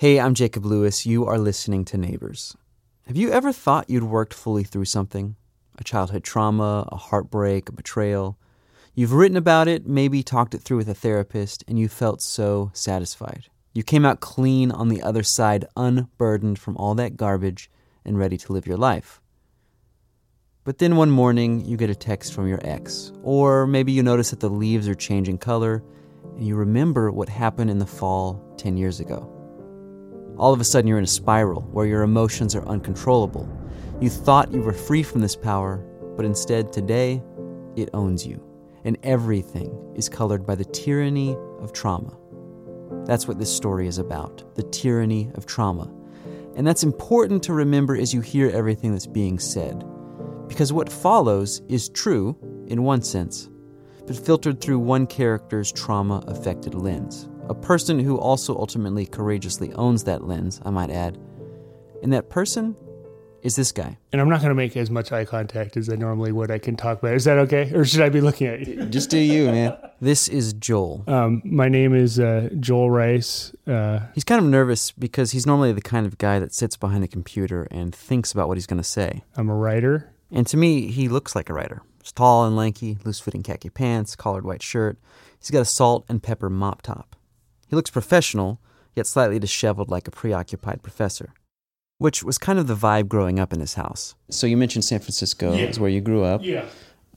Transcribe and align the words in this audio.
Hey, 0.00 0.20
I'm 0.20 0.34
Jacob 0.34 0.64
Lewis. 0.64 1.06
You 1.06 1.26
are 1.26 1.38
listening 1.38 1.84
to 1.86 1.98
Neighbors. 1.98 2.56
Have 3.08 3.16
you 3.16 3.32
ever 3.32 3.52
thought 3.52 3.90
you'd 3.90 4.04
worked 4.04 4.32
fully 4.32 4.62
through 4.62 4.84
something? 4.84 5.34
A 5.76 5.82
childhood 5.82 6.22
trauma, 6.22 6.88
a 6.92 6.96
heartbreak, 6.96 7.68
a 7.68 7.72
betrayal? 7.72 8.38
You've 8.94 9.12
written 9.12 9.36
about 9.36 9.66
it, 9.66 9.88
maybe 9.88 10.22
talked 10.22 10.54
it 10.54 10.62
through 10.62 10.76
with 10.76 10.88
a 10.88 10.94
therapist, 10.94 11.64
and 11.66 11.80
you 11.80 11.88
felt 11.88 12.22
so 12.22 12.70
satisfied. 12.74 13.46
You 13.72 13.82
came 13.82 14.04
out 14.04 14.20
clean 14.20 14.70
on 14.70 14.88
the 14.88 15.02
other 15.02 15.24
side, 15.24 15.64
unburdened 15.76 16.60
from 16.60 16.76
all 16.76 16.94
that 16.94 17.16
garbage 17.16 17.68
and 18.04 18.16
ready 18.16 18.36
to 18.36 18.52
live 18.52 18.68
your 18.68 18.76
life. 18.76 19.20
But 20.62 20.78
then 20.78 20.94
one 20.94 21.10
morning, 21.10 21.64
you 21.64 21.76
get 21.76 21.90
a 21.90 21.94
text 21.96 22.34
from 22.34 22.46
your 22.46 22.60
ex, 22.62 23.10
or 23.24 23.66
maybe 23.66 23.90
you 23.90 24.04
notice 24.04 24.30
that 24.30 24.38
the 24.38 24.48
leaves 24.48 24.86
are 24.86 24.94
changing 24.94 25.38
color, 25.38 25.82
and 26.36 26.46
you 26.46 26.54
remember 26.54 27.10
what 27.10 27.28
happened 27.28 27.68
in 27.68 27.80
the 27.80 27.84
fall 27.84 28.40
10 28.58 28.76
years 28.76 29.00
ago. 29.00 29.34
All 30.38 30.52
of 30.52 30.60
a 30.60 30.64
sudden, 30.64 30.86
you're 30.86 30.98
in 30.98 31.04
a 31.04 31.08
spiral 31.08 31.62
where 31.72 31.86
your 31.86 32.02
emotions 32.02 32.54
are 32.54 32.66
uncontrollable. 32.68 33.48
You 34.00 34.08
thought 34.08 34.52
you 34.52 34.60
were 34.62 34.72
free 34.72 35.02
from 35.02 35.20
this 35.20 35.34
power, 35.34 35.78
but 36.16 36.24
instead, 36.24 36.72
today, 36.72 37.20
it 37.74 37.90
owns 37.92 38.24
you, 38.24 38.40
and 38.84 38.96
everything 39.02 39.76
is 39.96 40.08
colored 40.08 40.46
by 40.46 40.54
the 40.54 40.64
tyranny 40.64 41.36
of 41.58 41.72
trauma. 41.72 42.16
That's 43.04 43.26
what 43.26 43.40
this 43.40 43.54
story 43.54 43.88
is 43.88 43.98
about 43.98 44.54
the 44.54 44.62
tyranny 44.62 45.28
of 45.34 45.44
trauma. 45.44 45.92
And 46.54 46.64
that's 46.64 46.84
important 46.84 47.42
to 47.44 47.52
remember 47.52 47.96
as 47.96 48.14
you 48.14 48.20
hear 48.20 48.48
everything 48.50 48.92
that's 48.92 49.06
being 49.06 49.40
said. 49.40 49.84
Because 50.46 50.72
what 50.72 50.90
follows 50.90 51.62
is 51.68 51.88
true, 51.88 52.36
in 52.68 52.84
one 52.84 53.02
sense, 53.02 53.48
but 54.06 54.16
filtered 54.16 54.60
through 54.60 54.78
one 54.78 55.06
character's 55.08 55.72
trauma 55.72 56.22
affected 56.28 56.74
lens 56.74 57.28
a 57.48 57.54
person 57.54 57.98
who 57.98 58.18
also 58.18 58.56
ultimately 58.56 59.06
courageously 59.06 59.72
owns 59.74 60.04
that 60.04 60.24
lens, 60.24 60.60
I 60.64 60.70
might 60.70 60.90
add. 60.90 61.18
And 62.02 62.12
that 62.12 62.28
person 62.28 62.76
is 63.42 63.56
this 63.56 63.72
guy. 63.72 63.96
And 64.12 64.20
I'm 64.20 64.28
not 64.28 64.40
going 64.40 64.50
to 64.50 64.54
make 64.54 64.76
as 64.76 64.90
much 64.90 65.12
eye 65.12 65.24
contact 65.24 65.76
as 65.76 65.88
I 65.88 65.94
normally 65.94 66.32
would. 66.32 66.50
I 66.50 66.58
can 66.58 66.76
talk 66.76 67.00
better. 67.00 67.14
Is 67.14 67.24
that 67.24 67.38
okay? 67.38 67.72
Or 67.72 67.84
should 67.84 68.02
I 68.02 68.08
be 68.08 68.20
looking 68.20 68.48
at 68.48 68.66
you? 68.66 68.84
Just 68.86 69.10
do 69.10 69.18
you, 69.18 69.46
man. 69.46 69.76
This 70.00 70.28
is 70.28 70.52
Joel. 70.52 71.04
Um, 71.06 71.42
my 71.44 71.68
name 71.68 71.94
is 71.94 72.20
uh, 72.20 72.50
Joel 72.60 72.90
Rice. 72.90 73.52
Uh, 73.66 74.00
he's 74.14 74.24
kind 74.24 74.42
of 74.42 74.50
nervous 74.50 74.90
because 74.92 75.30
he's 75.32 75.46
normally 75.46 75.72
the 75.72 75.80
kind 75.80 76.06
of 76.06 76.18
guy 76.18 76.38
that 76.38 76.52
sits 76.52 76.76
behind 76.76 77.04
a 77.04 77.08
computer 77.08 77.66
and 77.70 77.94
thinks 77.94 78.32
about 78.32 78.48
what 78.48 78.56
he's 78.56 78.66
going 78.66 78.80
to 78.80 78.88
say. 78.88 79.22
I'm 79.36 79.48
a 79.48 79.54
writer. 79.54 80.12
And 80.30 80.46
to 80.48 80.56
me, 80.56 80.88
he 80.90 81.08
looks 81.08 81.34
like 81.34 81.48
a 81.48 81.54
writer. 81.54 81.82
He's 82.02 82.12
tall 82.12 82.44
and 82.44 82.56
lanky, 82.56 82.98
loose 83.04 83.20
fitting 83.20 83.42
khaki 83.42 83.70
pants, 83.70 84.14
collared 84.16 84.44
white 84.44 84.62
shirt. 84.62 84.98
He's 85.38 85.50
got 85.50 85.60
a 85.60 85.64
salt 85.64 86.04
and 86.08 86.22
pepper 86.22 86.50
mop 86.50 86.82
top. 86.82 87.16
He 87.68 87.76
looks 87.76 87.90
professional, 87.90 88.60
yet 88.94 89.06
slightly 89.06 89.38
disheveled 89.38 89.90
like 89.90 90.08
a 90.08 90.10
preoccupied 90.10 90.82
professor, 90.82 91.32
which 91.98 92.22
was 92.22 92.38
kind 92.38 92.58
of 92.58 92.66
the 92.66 92.74
vibe 92.74 93.08
growing 93.08 93.38
up 93.38 93.52
in 93.52 93.60
his 93.60 93.74
house. 93.74 94.14
So 94.30 94.46
you 94.46 94.56
mentioned 94.56 94.84
San 94.84 95.00
Francisco 95.00 95.54
yeah. 95.54 95.66
is 95.66 95.78
where 95.78 95.90
you 95.90 96.00
grew 96.00 96.24
up. 96.24 96.42
Yeah. 96.42 96.66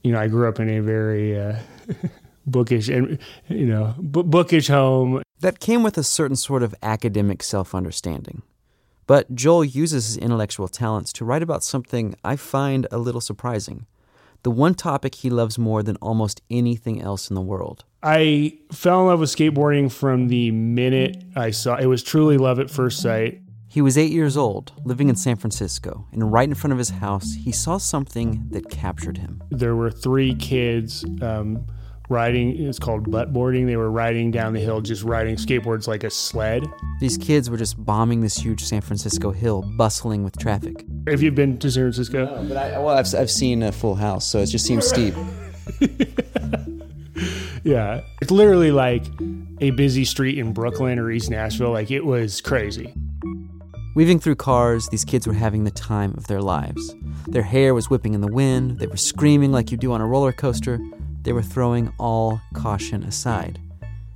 You 0.02 0.12
know, 0.12 0.20
I 0.20 0.28
grew 0.28 0.48
up 0.48 0.60
in 0.60 0.68
a 0.68 0.80
very 0.80 1.40
uh, 1.40 1.56
bookish 2.46 2.88
and 2.88 3.18
you 3.48 3.66
know 3.66 3.94
b- 3.98 4.22
bookish 4.24 4.68
home 4.68 5.22
that 5.40 5.60
came 5.60 5.82
with 5.82 5.96
a 5.96 6.02
certain 6.02 6.36
sort 6.36 6.62
of 6.62 6.74
academic 6.82 7.42
self-understanding. 7.42 8.42
But 9.06 9.34
Joel 9.34 9.64
uses 9.64 10.06
his 10.06 10.16
intellectual 10.16 10.68
talents 10.68 11.12
to 11.14 11.24
write 11.24 11.42
about 11.42 11.64
something 11.64 12.14
I 12.24 12.36
find 12.36 12.86
a 12.90 12.98
little 12.98 13.20
surprising 13.20 13.86
the 14.42 14.50
one 14.50 14.74
topic 14.74 15.16
he 15.16 15.30
loves 15.30 15.58
more 15.58 15.82
than 15.82 15.96
almost 15.96 16.42
anything 16.50 17.00
else 17.00 17.30
in 17.30 17.34
the 17.34 17.40
world. 17.40 17.84
I 18.02 18.58
fell 18.72 19.00
in 19.02 19.06
love 19.06 19.20
with 19.20 19.30
skateboarding 19.30 19.90
from 19.90 20.26
the 20.26 20.50
minute 20.50 21.22
I 21.36 21.52
saw 21.52 21.76
it 21.76 21.86
was 21.86 22.02
truly 22.02 22.36
love 22.36 22.58
at 22.58 22.68
first 22.68 23.00
sight. 23.00 23.40
He 23.68 23.80
was 23.80 23.96
eight 23.96 24.10
years 24.10 24.36
old, 24.36 24.72
living 24.84 25.08
in 25.08 25.16
San 25.16 25.36
Francisco, 25.36 26.06
and 26.12 26.30
right 26.30 26.46
in 26.46 26.54
front 26.54 26.72
of 26.72 26.78
his 26.78 26.90
house, 26.90 27.32
he 27.34 27.52
saw 27.52 27.78
something 27.78 28.44
that 28.50 28.68
captured 28.68 29.16
him. 29.16 29.42
There 29.50 29.76
were 29.76 29.90
three 29.90 30.34
kids 30.34 31.04
um, 31.22 31.64
riding, 32.10 32.66
it's 32.66 32.78
called 32.78 33.10
butt 33.10 33.32
boarding. 33.32 33.66
They 33.66 33.76
were 33.76 33.90
riding 33.90 34.30
down 34.30 34.52
the 34.52 34.60
hill, 34.60 34.80
just 34.82 35.04
riding 35.04 35.36
skateboards 35.36 35.88
like 35.88 36.04
a 36.04 36.10
sled. 36.10 36.66
These 37.00 37.16
kids 37.16 37.48
were 37.48 37.56
just 37.56 37.82
bombing 37.82 38.20
this 38.20 38.36
huge 38.36 38.62
San 38.62 38.82
Francisco 38.82 39.30
hill, 39.30 39.62
bustling 39.76 40.22
with 40.22 40.36
traffic. 40.36 40.84
Have 41.08 41.22
you 41.22 41.30
been 41.30 41.56
to 41.58 41.70
San 41.70 41.84
Francisco? 41.84 42.26
No, 42.26 42.48
but 42.48 42.56
I, 42.56 42.78
well, 42.78 42.96
I've, 42.96 43.14
I've 43.14 43.30
seen 43.30 43.62
a 43.62 43.72
full 43.72 43.94
house, 43.94 44.26
so 44.26 44.40
it 44.40 44.46
just 44.46 44.66
seems 44.66 44.86
steep. 44.86 45.14
yeah. 47.64 48.02
It's 48.20 48.30
literally 48.30 48.70
like 48.70 49.04
a 49.60 49.70
busy 49.70 50.04
street 50.04 50.38
in 50.38 50.52
Brooklyn 50.52 50.98
or 50.98 51.10
East 51.10 51.30
Nashville. 51.30 51.72
Like 51.72 51.90
it 51.90 52.04
was 52.04 52.40
crazy. 52.40 52.94
Weaving 53.94 54.20
through 54.20 54.36
cars, 54.36 54.88
these 54.88 55.04
kids 55.04 55.26
were 55.26 55.34
having 55.34 55.64
the 55.64 55.70
time 55.70 56.14
of 56.16 56.26
their 56.26 56.40
lives. 56.40 56.94
Their 57.26 57.42
hair 57.42 57.74
was 57.74 57.90
whipping 57.90 58.14
in 58.14 58.22
the 58.22 58.32
wind, 58.32 58.78
they 58.78 58.86
were 58.86 58.96
screaming 58.96 59.52
like 59.52 59.70
you 59.70 59.76
do 59.76 59.92
on 59.92 60.00
a 60.00 60.06
roller 60.06 60.32
coaster, 60.32 60.80
they 61.22 61.32
were 61.32 61.42
throwing 61.42 61.92
all 61.98 62.40
caution 62.54 63.02
aside. 63.04 63.60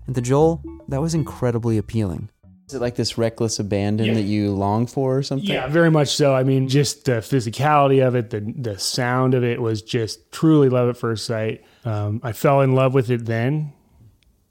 And 0.07 0.15
to 0.15 0.23
Joel, 0.23 0.63
that 0.89 1.01
was 1.01 1.15
incredibly 1.15 1.77
appealing. 1.77 2.31
Is 2.69 2.75
it 2.75 2.81
like 2.81 2.97
this 2.97 3.17
reckless 3.17 3.61
abandon 3.61 4.07
yeah. 4.07 4.15
that 4.15 4.23
you 4.23 4.51
long 4.51 4.87
for 4.87 5.19
or 5.19 5.23
something? 5.23 5.49
Yeah, 5.49 5.69
very 5.69 5.91
much 5.91 6.09
so. 6.09 6.35
I 6.35 6.43
mean, 6.43 6.69
just 6.69 7.05
the 7.05 7.19
physicality 7.19 8.05
of 8.05 8.17
it, 8.17 8.31
the 8.31 8.41
the 8.41 8.77
sound 8.77 9.35
of 9.35 9.45
it 9.45 9.63
was 9.63 9.83
just 9.83 10.33
truly 10.33 10.69
love 10.69 10.89
at 10.89 10.97
first 10.97 11.27
sight. 11.27 11.63
Um, 11.87 12.21
I 12.25 12.33
fell 12.33 12.63
in 12.63 12.75
love 12.75 12.95
with 12.95 13.11
it 13.11 13.27
then, 13.27 13.73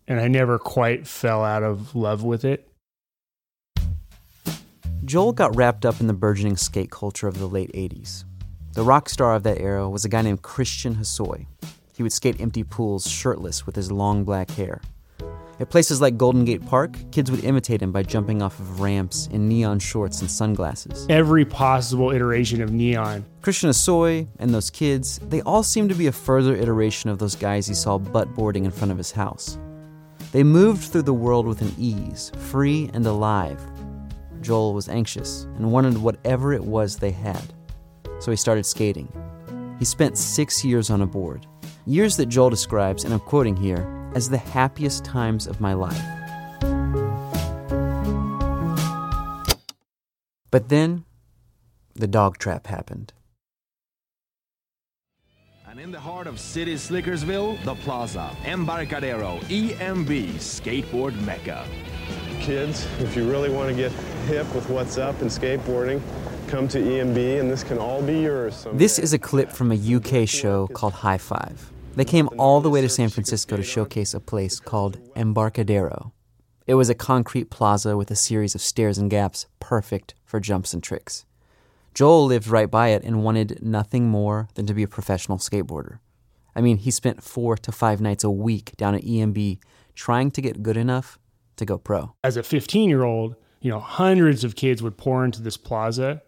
and 0.07 0.21
I 0.21 0.29
never 0.29 0.57
quite 0.57 1.05
fell 1.05 1.43
out 1.43 1.63
of 1.63 1.93
love 1.93 2.23
with 2.23 2.45
it. 2.45 2.65
Joel 5.03 5.33
got 5.33 5.53
wrapped 5.55 5.85
up 5.85 5.99
in 5.99 6.07
the 6.07 6.13
burgeoning 6.13 6.55
skate 6.55 6.89
culture 6.89 7.27
of 7.27 7.37
the 7.37 7.47
late 7.47 7.71
80s. 7.73 8.23
The 8.73 8.83
rock 8.83 9.09
star 9.09 9.35
of 9.35 9.43
that 9.43 9.59
era 9.59 9.89
was 9.89 10.05
a 10.05 10.09
guy 10.09 10.21
named 10.21 10.43
Christian 10.43 10.95
Hosoi. 10.95 11.45
He 11.95 12.03
would 12.03 12.13
skate 12.13 12.39
empty 12.39 12.63
pools 12.63 13.09
shirtless 13.09 13.65
with 13.65 13.75
his 13.75 13.91
long 13.91 14.23
black 14.23 14.51
hair. 14.51 14.81
At 15.57 15.69
places 15.69 16.01
like 16.01 16.17
Golden 16.17 16.43
Gate 16.43 16.65
Park, 16.65 16.97
kids 17.11 17.31
would 17.31 17.45
imitate 17.45 17.81
him 17.81 17.93
by 17.93 18.03
jumping 18.03 18.41
off 18.41 18.59
of 18.59 18.81
ramps 18.81 19.27
in 19.31 19.47
neon 19.47 19.79
shorts 19.79 20.19
and 20.19 20.29
sunglasses. 20.29 21.07
Every 21.09 21.45
possible 21.45 22.11
iteration 22.11 22.61
of 22.61 22.73
neon. 22.73 23.23
Christian 23.41 23.69
Hosoi 23.69 24.27
and 24.39 24.53
those 24.53 24.69
kids, 24.69 25.17
they 25.29 25.41
all 25.43 25.63
seemed 25.63 25.89
to 25.89 25.95
be 25.95 26.07
a 26.07 26.11
further 26.11 26.57
iteration 26.57 27.09
of 27.09 27.19
those 27.19 27.35
guys 27.35 27.67
he 27.67 27.73
saw 27.73 27.97
butt 27.97 28.33
boarding 28.35 28.65
in 28.65 28.71
front 28.71 28.91
of 28.91 28.97
his 28.97 29.13
house. 29.13 29.57
They 30.33 30.43
moved 30.43 30.83
through 30.83 31.03
the 31.03 31.13
world 31.13 31.47
with 31.47 31.61
an 31.61 31.73
ease, 31.77 32.33
free 32.37 32.89
and 32.93 33.05
alive. 33.05 33.61
Joel 34.41 34.73
was 34.73 34.89
anxious 34.89 35.43
and 35.55 35.71
wanted 35.71 35.97
whatever 35.97 36.51
it 36.51 36.65
was 36.65 36.97
they 36.97 37.11
had. 37.11 37.41
So 38.19 38.29
he 38.29 38.35
started 38.35 38.65
skating. 38.65 39.07
He 39.79 39.85
spent 39.85 40.17
six 40.17 40.65
years 40.65 40.89
on 40.89 41.01
a 41.01 41.07
board, 41.07 41.47
years 41.85 42.17
that 42.17 42.25
Joel 42.25 42.49
describes, 42.49 43.05
and 43.05 43.13
I'm 43.13 43.21
quoting 43.21 43.55
here, 43.55 44.04
as 44.15 44.29
the 44.29 44.37
happiest 44.37 45.03
times 45.05 45.45
of 45.45 45.61
my 45.61 45.73
life. 45.73 46.01
But 50.49 50.69
then, 50.69 51.03
the 51.93 52.07
dog 52.07 52.37
trap 52.37 52.67
happened. 52.67 53.11
And 55.67 55.79
in 55.81 55.91
the 55.91 55.99
heart 55.99 56.27
of 56.27 56.39
city 56.39 56.75
Slickersville, 56.75 57.61
the 57.65 57.75
Plaza, 57.75 58.33
Embarcadero, 58.45 59.39
EMB, 59.49 60.35
skateboard 60.35 61.19
mecca. 61.25 61.67
Kids, 62.39 62.87
if 62.99 63.17
you 63.17 63.29
really 63.29 63.49
want 63.49 63.69
to 63.69 63.75
get 63.75 63.91
hip 64.27 64.47
with 64.55 64.69
what's 64.69 64.97
up 64.97 65.21
in 65.21 65.27
skateboarding, 65.27 66.01
come 66.47 66.69
to 66.69 66.79
EMB 66.79 67.41
and 67.41 67.51
this 67.51 67.63
can 67.63 67.77
all 67.77 68.01
be 68.01 68.19
yours. 68.19 68.55
Someday. 68.55 68.77
This 68.77 68.97
is 68.97 69.11
a 69.11 69.19
clip 69.19 69.51
from 69.51 69.73
a 69.73 69.95
UK 69.95 70.25
show 70.25 70.67
called 70.67 70.93
High 70.93 71.17
Five. 71.17 71.73
They 71.95 72.03
came 72.03 72.27
all 72.37 72.59
the 72.59 72.69
way 72.69 72.81
to 72.81 72.89
San 72.89 73.07
Francisco 73.07 73.55
to 73.55 73.63
showcase 73.63 74.13
a 74.13 74.19
place 74.19 74.59
called 74.59 74.97
Embarcadero. 75.15 76.11
It 76.67 76.73
was 76.75 76.89
a 76.89 76.95
concrete 76.95 77.49
plaza 77.49 77.95
with 77.95 78.11
a 78.11 78.17
series 78.17 78.53
of 78.53 78.61
stairs 78.61 78.97
and 78.97 79.09
gaps, 79.09 79.45
perfect 79.61 80.13
for 80.25 80.41
jumps 80.41 80.73
and 80.73 80.83
tricks. 80.83 81.25
Joel 81.93 82.25
lived 82.25 82.47
right 82.47 82.69
by 82.69 82.89
it 82.89 83.03
and 83.03 83.23
wanted 83.23 83.63
nothing 83.63 84.09
more 84.09 84.49
than 84.55 84.65
to 84.65 84.73
be 84.73 84.83
a 84.83 84.89
professional 84.89 85.37
skateboarder. 85.37 85.99
I 86.53 86.59
mean, 86.59 86.77
he 86.77 86.91
spent 86.91 87.23
four 87.23 87.55
to 87.55 87.71
five 87.71 88.01
nights 88.01 88.25
a 88.25 88.29
week 88.29 88.75
down 88.75 88.95
at 88.95 89.03
EMB 89.03 89.59
trying 89.93 90.31
to 90.31 90.41
get 90.41 90.63
good 90.63 90.75
enough 90.75 91.17
to 91.55 91.65
go 91.65 91.77
pro. 91.77 92.13
As 92.25 92.35
a 92.35 92.43
15 92.43 92.89
year 92.89 93.03
old, 93.03 93.37
you 93.61 93.71
know, 93.71 93.79
hundreds 93.79 94.43
of 94.43 94.57
kids 94.57 94.83
would 94.83 94.97
pour 94.97 95.23
into 95.23 95.41
this 95.41 95.55
plaza 95.55 96.21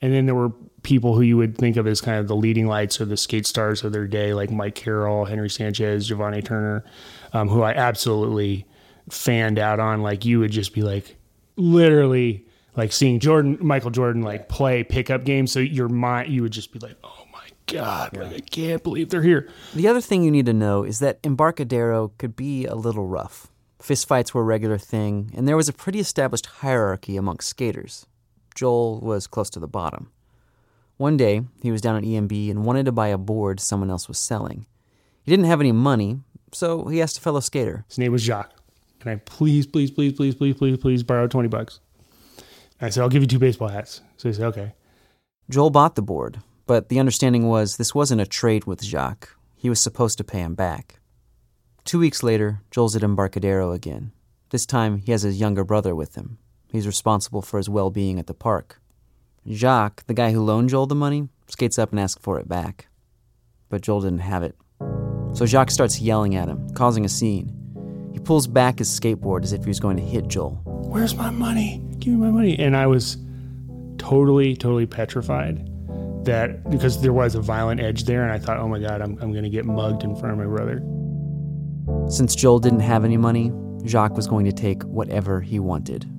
and 0.00 0.12
then 0.12 0.26
there 0.26 0.34
were 0.34 0.50
people 0.82 1.14
who 1.14 1.22
you 1.22 1.36
would 1.36 1.56
think 1.58 1.76
of 1.76 1.86
as 1.86 2.00
kind 2.00 2.18
of 2.18 2.28
the 2.28 2.36
leading 2.36 2.66
lights 2.66 3.00
or 3.00 3.04
the 3.04 3.16
skate 3.16 3.46
stars 3.46 3.82
of 3.82 3.92
their 3.92 4.06
day, 4.06 4.34
like 4.34 4.50
Mike 4.50 4.74
Carroll, 4.74 5.24
Henry 5.24 5.50
Sanchez, 5.50 6.08
Jovontae 6.08 6.44
Turner, 6.44 6.84
um, 7.32 7.48
who 7.48 7.62
I 7.62 7.72
absolutely 7.72 8.66
fanned 9.10 9.58
out 9.58 9.80
on. 9.80 10.02
Like 10.02 10.24
you 10.24 10.38
would 10.40 10.52
just 10.52 10.74
be 10.74 10.82
like, 10.82 11.16
literally, 11.56 12.46
like 12.76 12.92
seeing 12.92 13.18
Jordan, 13.18 13.58
Michael 13.60 13.90
Jordan, 13.90 14.22
like 14.22 14.48
play 14.48 14.84
pickup 14.84 15.24
games. 15.24 15.52
So 15.52 15.60
your 15.60 15.88
mind, 15.88 16.32
you 16.32 16.42
would 16.42 16.52
just 16.52 16.72
be 16.72 16.78
like, 16.78 16.96
oh 17.02 17.24
my 17.32 17.46
God, 17.66 18.10
yeah. 18.14 18.22
like, 18.24 18.34
I 18.34 18.40
can't 18.40 18.82
believe 18.82 19.10
they're 19.10 19.22
here. 19.22 19.48
The 19.74 19.88
other 19.88 20.00
thing 20.00 20.22
you 20.22 20.30
need 20.30 20.46
to 20.46 20.52
know 20.52 20.84
is 20.84 20.98
that 20.98 21.18
Embarcadero 21.24 22.12
could 22.18 22.36
be 22.36 22.66
a 22.66 22.74
little 22.74 23.06
rough. 23.06 23.48
Fistfights 23.80 24.32
were 24.32 24.40
a 24.42 24.44
regular 24.44 24.78
thing, 24.78 25.30
and 25.34 25.46
there 25.46 25.56
was 25.56 25.68
a 25.68 25.72
pretty 25.72 26.00
established 26.00 26.46
hierarchy 26.46 27.16
amongst 27.16 27.48
skaters. 27.48 28.06
Joel 28.54 29.00
was 29.00 29.26
close 29.26 29.50
to 29.50 29.60
the 29.60 29.68
bottom. 29.68 30.10
One 30.96 31.16
day, 31.16 31.42
he 31.60 31.72
was 31.72 31.80
down 31.80 31.96
at 31.96 32.04
EMB 32.04 32.50
and 32.50 32.64
wanted 32.64 32.86
to 32.86 32.92
buy 32.92 33.08
a 33.08 33.18
board 33.18 33.58
someone 33.58 33.90
else 33.90 34.06
was 34.06 34.18
selling. 34.18 34.66
He 35.24 35.30
didn't 35.30 35.46
have 35.46 35.60
any 35.60 35.72
money, 35.72 36.20
so 36.52 36.86
he 36.86 37.02
asked 37.02 37.18
a 37.18 37.20
fellow 37.20 37.40
skater. 37.40 37.84
His 37.88 37.98
name 37.98 38.12
was 38.12 38.22
Jacques. 38.22 38.52
Can 39.00 39.10
I 39.12 39.16
please, 39.16 39.66
please, 39.66 39.90
please, 39.90 40.12
please, 40.12 40.34
please, 40.34 40.54
please, 40.54 40.78
please 40.78 41.02
borrow 41.02 41.26
20 41.26 41.48
bucks? 41.48 41.80
I 42.80 42.90
said, 42.90 43.02
I'll 43.02 43.08
give 43.08 43.22
you 43.22 43.28
two 43.28 43.38
baseball 43.38 43.68
hats. 43.68 44.00
So 44.16 44.28
he 44.28 44.34
said, 44.34 44.46
okay. 44.46 44.72
Joel 45.50 45.70
bought 45.70 45.94
the 45.94 46.02
board, 46.02 46.40
but 46.66 46.88
the 46.88 46.98
understanding 46.98 47.48
was 47.48 47.76
this 47.76 47.94
wasn't 47.94 48.20
a 48.20 48.26
trade 48.26 48.64
with 48.64 48.82
Jacques. 48.82 49.30
He 49.56 49.68
was 49.68 49.80
supposed 49.80 50.18
to 50.18 50.24
pay 50.24 50.40
him 50.40 50.54
back. 50.54 51.00
Two 51.84 51.98
weeks 51.98 52.22
later, 52.22 52.62
Joel's 52.70 52.96
at 52.96 53.02
Embarcadero 53.02 53.72
again. 53.72 54.12
This 54.50 54.64
time, 54.64 54.98
he 54.98 55.12
has 55.12 55.22
his 55.22 55.40
younger 55.40 55.64
brother 55.64 55.94
with 55.94 56.14
him. 56.14 56.38
He's 56.74 56.88
responsible 56.88 57.40
for 57.40 57.58
his 57.58 57.70
well 57.70 57.88
being 57.88 58.18
at 58.18 58.26
the 58.26 58.34
park. 58.34 58.80
Jacques, 59.48 60.04
the 60.08 60.12
guy 60.12 60.32
who 60.32 60.42
loaned 60.42 60.70
Joel 60.70 60.86
the 60.86 60.96
money, 60.96 61.28
skates 61.46 61.78
up 61.78 61.92
and 61.92 62.00
asks 62.00 62.20
for 62.20 62.40
it 62.40 62.48
back. 62.48 62.88
But 63.68 63.80
Joel 63.80 64.00
didn't 64.00 64.18
have 64.18 64.42
it. 64.42 64.56
So 65.34 65.46
Jacques 65.46 65.70
starts 65.70 66.00
yelling 66.00 66.34
at 66.34 66.48
him, 66.48 66.68
causing 66.70 67.04
a 67.04 67.08
scene. 67.08 68.10
He 68.12 68.18
pulls 68.18 68.48
back 68.48 68.80
his 68.80 68.88
skateboard 68.88 69.44
as 69.44 69.52
if 69.52 69.62
he 69.62 69.68
was 69.68 69.78
going 69.78 69.96
to 69.98 70.02
hit 70.02 70.26
Joel. 70.26 70.60
Where's 70.64 71.14
my 71.14 71.30
money? 71.30 71.80
Give 72.00 72.14
me 72.14 72.18
my 72.18 72.32
money. 72.32 72.58
And 72.58 72.76
I 72.76 72.88
was 72.88 73.18
totally, 73.98 74.56
totally 74.56 74.86
petrified 74.86 75.70
that 76.24 76.68
because 76.70 77.00
there 77.02 77.12
was 77.12 77.36
a 77.36 77.40
violent 77.40 77.80
edge 77.80 78.02
there, 78.02 78.24
and 78.24 78.32
I 78.32 78.38
thought, 78.40 78.58
oh 78.58 78.66
my 78.66 78.80
God, 78.80 79.00
I'm, 79.00 79.16
I'm 79.20 79.30
going 79.30 79.44
to 79.44 79.50
get 79.50 79.64
mugged 79.64 80.02
in 80.02 80.16
front 80.16 80.32
of 80.32 80.38
my 80.38 80.46
brother. 80.46 80.82
Since 82.10 82.34
Joel 82.34 82.58
didn't 82.58 82.80
have 82.80 83.04
any 83.04 83.16
money, 83.16 83.52
Jacques 83.84 84.16
was 84.16 84.26
going 84.26 84.44
to 84.46 84.52
take 84.52 84.82
whatever 84.82 85.40
he 85.40 85.60
wanted, 85.60 86.10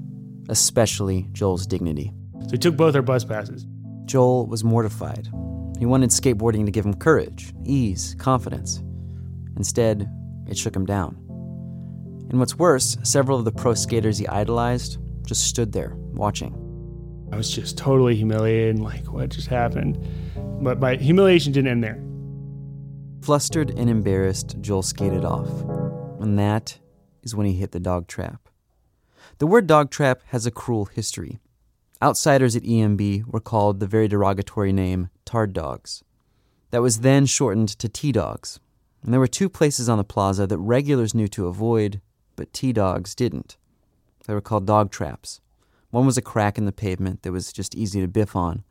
especially 0.49 1.27
Joel's 1.31 1.65
dignity. 1.67 2.13
So 2.43 2.51
he 2.51 2.57
took 2.57 2.77
both 2.77 2.95
our 2.95 3.01
bus 3.01 3.23
passes. 3.23 3.65
Joel 4.05 4.47
was 4.47 4.63
mortified. 4.63 5.29
He 5.79 5.85
wanted 5.85 6.11
skateboarding 6.11 6.65
to 6.65 6.71
give 6.71 6.85
him 6.85 6.93
courage, 6.93 7.53
ease, 7.63 8.15
confidence. 8.19 8.81
Instead, 9.57 10.09
it 10.47 10.57
shook 10.57 10.75
him 10.75 10.85
down. 10.85 11.15
And 12.29 12.39
what's 12.39 12.57
worse, 12.57 12.97
several 13.03 13.39
of 13.39 13.45
the 13.45 13.51
pro 13.51 13.73
skaters 13.73 14.17
he 14.17 14.27
idolized 14.27 14.97
just 15.25 15.45
stood 15.45 15.71
there, 15.71 15.93
watching. 15.95 16.61
I 17.31 17.37
was 17.37 17.49
just 17.49 17.77
totally 17.77 18.15
humiliated, 18.15 18.75
and 18.75 18.83
like, 18.83 19.11
what 19.11 19.29
just 19.29 19.47
happened? 19.47 19.97
But 20.61 20.79
my 20.79 20.95
humiliation 20.95 21.51
didn't 21.51 21.71
end 21.71 21.83
there. 21.83 22.01
Flustered 23.21 23.71
and 23.71 23.89
embarrassed, 23.89 24.55
Joel 24.61 24.83
skated 24.83 25.25
off. 25.25 25.49
And 26.21 26.37
that 26.37 26.77
is 27.23 27.35
when 27.35 27.47
he 27.47 27.53
hit 27.53 27.71
the 27.71 27.79
dog 27.79 28.07
trap. 28.07 28.44
The 29.37 29.47
word 29.47 29.67
dog 29.67 29.91
trap 29.91 30.21
has 30.27 30.45
a 30.45 30.51
cruel 30.51 30.85
history. 30.85 31.39
Outsiders 32.01 32.55
at 32.55 32.63
EMB 32.63 33.25
were 33.25 33.41
called 33.41 33.81
the 33.81 33.87
very 33.87 34.07
derogatory 34.07 34.71
name 34.71 35.09
Tard 35.25 35.51
Dogs. 35.51 36.03
That 36.71 36.81
was 36.81 37.01
then 37.01 37.25
shortened 37.25 37.69
to 37.79 37.89
T 37.89 38.13
Dogs. 38.13 38.61
And 39.03 39.11
there 39.11 39.19
were 39.19 39.27
two 39.27 39.49
places 39.49 39.89
on 39.89 39.97
the 39.97 40.05
plaza 40.05 40.47
that 40.47 40.57
regulars 40.57 41.13
knew 41.13 41.27
to 41.29 41.47
avoid, 41.47 41.99
but 42.37 42.53
T 42.53 42.71
Dogs 42.71 43.13
didn't. 43.13 43.57
They 44.25 44.33
were 44.33 44.41
called 44.41 44.65
dog 44.65 44.89
traps. 44.89 45.41
One 45.89 46.05
was 46.05 46.17
a 46.17 46.21
crack 46.21 46.57
in 46.57 46.65
the 46.65 46.71
pavement 46.71 47.23
that 47.23 47.33
was 47.33 47.51
just 47.51 47.75
easy 47.75 47.99
to 47.99 48.07
biff 48.07 48.37
on, 48.37 48.63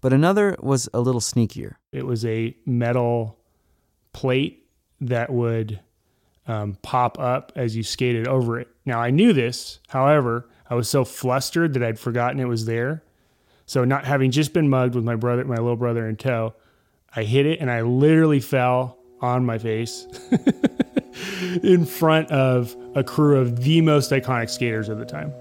but 0.00 0.14
another 0.14 0.56
was 0.60 0.88
a 0.94 1.00
little 1.00 1.20
sneakier. 1.20 1.74
It 1.92 2.06
was 2.06 2.24
a 2.24 2.56
metal 2.64 3.38
plate 4.12 4.66
that 5.00 5.30
would 5.30 5.80
um, 6.48 6.76
pop 6.82 7.18
up 7.18 7.52
as 7.56 7.76
you 7.76 7.82
skated 7.82 8.28
over 8.28 8.60
it. 8.60 8.68
Now, 8.84 9.00
I 9.00 9.10
knew 9.10 9.32
this, 9.32 9.80
however, 9.88 10.48
I 10.68 10.74
was 10.74 10.88
so 10.88 11.04
flustered 11.04 11.74
that 11.74 11.82
I'd 11.82 11.98
forgotten 11.98 12.40
it 12.40 12.46
was 12.46 12.66
there. 12.66 13.02
So, 13.66 13.84
not 13.84 14.04
having 14.04 14.30
just 14.30 14.52
been 14.52 14.68
mugged 14.68 14.94
with 14.94 15.04
my 15.04 15.16
brother, 15.16 15.44
my 15.44 15.56
little 15.56 15.76
brother 15.76 16.08
in 16.08 16.16
tow, 16.16 16.54
I 17.14 17.24
hit 17.24 17.46
it 17.46 17.60
and 17.60 17.70
I 17.70 17.82
literally 17.82 18.40
fell 18.40 18.98
on 19.20 19.44
my 19.44 19.58
face 19.58 20.06
in 21.62 21.86
front 21.86 22.30
of 22.30 22.76
a 22.94 23.02
crew 23.02 23.40
of 23.40 23.62
the 23.62 23.80
most 23.80 24.10
iconic 24.12 24.50
skaters 24.50 24.88
of 24.88 24.98
the 24.98 25.06
time. 25.06 25.32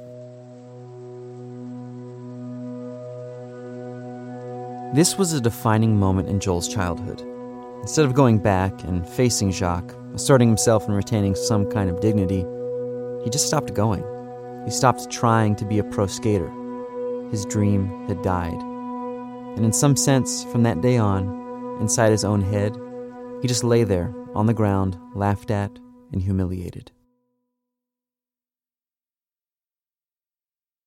This 4.96 5.18
was 5.18 5.34
a 5.34 5.42
defining 5.42 6.00
moment 6.00 6.30
in 6.30 6.40
Joel's 6.40 6.69
childhood. 6.69 7.35
Instead 7.81 8.06
of 8.06 8.13
going 8.13 8.39
back 8.39 8.83
and 8.83 9.07
facing 9.07 9.51
Jacques, 9.51 9.94
asserting 10.13 10.48
himself 10.48 10.88
and 10.88 10.95
retaining 10.95 11.36
some 11.36 11.69
kind 11.69 11.89
of 11.89 12.00
dignity, 12.00 12.45
he 13.24 13.30
just 13.30 13.48
stopped 13.48 13.74
going. 13.74 14.04
He 14.66 14.72
stopped 14.72 15.12
trying 15.12 15.56
to 15.57 15.66
be 15.66 15.80
a 15.80 15.83
pro 15.83 16.07
skater. 16.07 16.51
His 17.30 17.45
dream 17.45 18.07
had 18.07 18.22
died. 18.22 18.60
And 19.56 19.63
in 19.63 19.72
some 19.72 19.95
sense, 19.95 20.44
from 20.45 20.63
that 20.63 20.81
day 20.81 20.98
on, 20.98 21.77
inside 21.80 22.12
his 22.12 22.25
own 22.25 22.42
head, 22.42 22.75
he 23.42 23.48
just 23.48 23.63
lay 23.63 23.83
there 23.83 24.13
on 24.33 24.48
the 24.48 24.54
ground, 24.54 24.98
laughed 25.13 25.51
at 25.51 25.71
and 26.12 26.21
humiliated. 26.21 26.92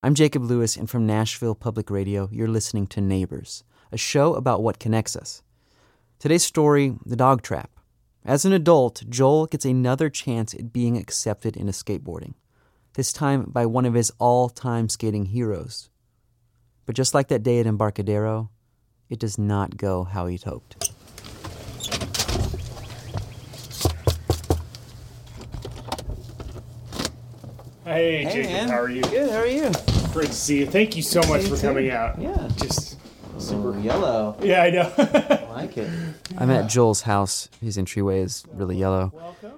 I'm 0.03 0.15
Jacob 0.15 0.45
Lewis, 0.45 0.77
and 0.77 0.89
from 0.89 1.07
Nashville 1.07 1.55
Public 1.55 1.91
Radio, 1.91 2.29
you're 2.31 2.49
listening 2.49 2.87
to 2.89 3.01
Neighbors, 3.01 3.65
a 3.91 3.97
show 3.97 4.35
about 4.35 4.63
what 4.63 4.79
connects 4.79 5.17
us. 5.17 5.43
Today's 6.19 6.43
story 6.43 6.97
The 7.07 7.15
Dog 7.15 7.43
Trap. 7.43 7.71
As 8.25 8.45
an 8.45 8.53
adult, 8.53 9.05
Joel 9.09 9.47
gets 9.47 9.65
another 9.65 10.11
chance 10.11 10.53
at 10.53 10.73
being 10.73 10.97
accepted 10.97 11.57
into 11.57 11.73
skateboarding, 11.73 12.35
this 12.95 13.13
time 13.13 13.45
by 13.45 13.67
one 13.67 13.87
of 13.87 13.95
his 13.95 14.11
all 14.19 14.49
time 14.49 14.89
skating 14.89 15.27
heroes. 15.27 15.91
But 16.87 16.97
just 16.97 17.15
like 17.15 17.29
that 17.29 17.45
day 17.45 17.61
at 17.61 17.67
Embarcadero, 17.67 18.51
it 19.09 19.21
does 19.21 19.39
not 19.39 19.77
go 19.77 20.03
how 20.05 20.27
he'd 20.27 20.43
hoped. 20.43 20.91
Hey, 27.85 28.25
Jacob, 28.25 28.71
how 28.71 28.81
are 28.81 28.91
you? 28.91 29.03
Good, 29.03 29.31
how 29.31 29.39
are 29.39 29.47
you? 29.47 29.71
Great 30.13 30.29
to 30.29 30.33
see 30.35 30.59
you. 30.59 30.67
Thank 30.67 30.97
you 30.97 31.03
so 31.03 31.21
much 31.23 31.43
You 31.43 31.49
for 31.51 31.57
too. 31.57 31.69
coming 31.69 31.91
out. 31.91 32.21
Yeah. 32.21 32.49
Just 32.57 32.88
Super 33.49 33.79
yellow. 33.79 34.37
yeah, 34.43 34.63
I 34.63 34.71
know. 34.71 34.93
I 34.99 35.47
like 35.55 35.79
it. 35.79 35.91
I'm 36.37 36.51
at 36.51 36.69
Joel's 36.69 37.03
house. 37.03 37.49
His 37.63 37.79
entryway 37.79 38.21
is 38.21 38.45
really 38.53 38.77
yellow. 38.77 39.11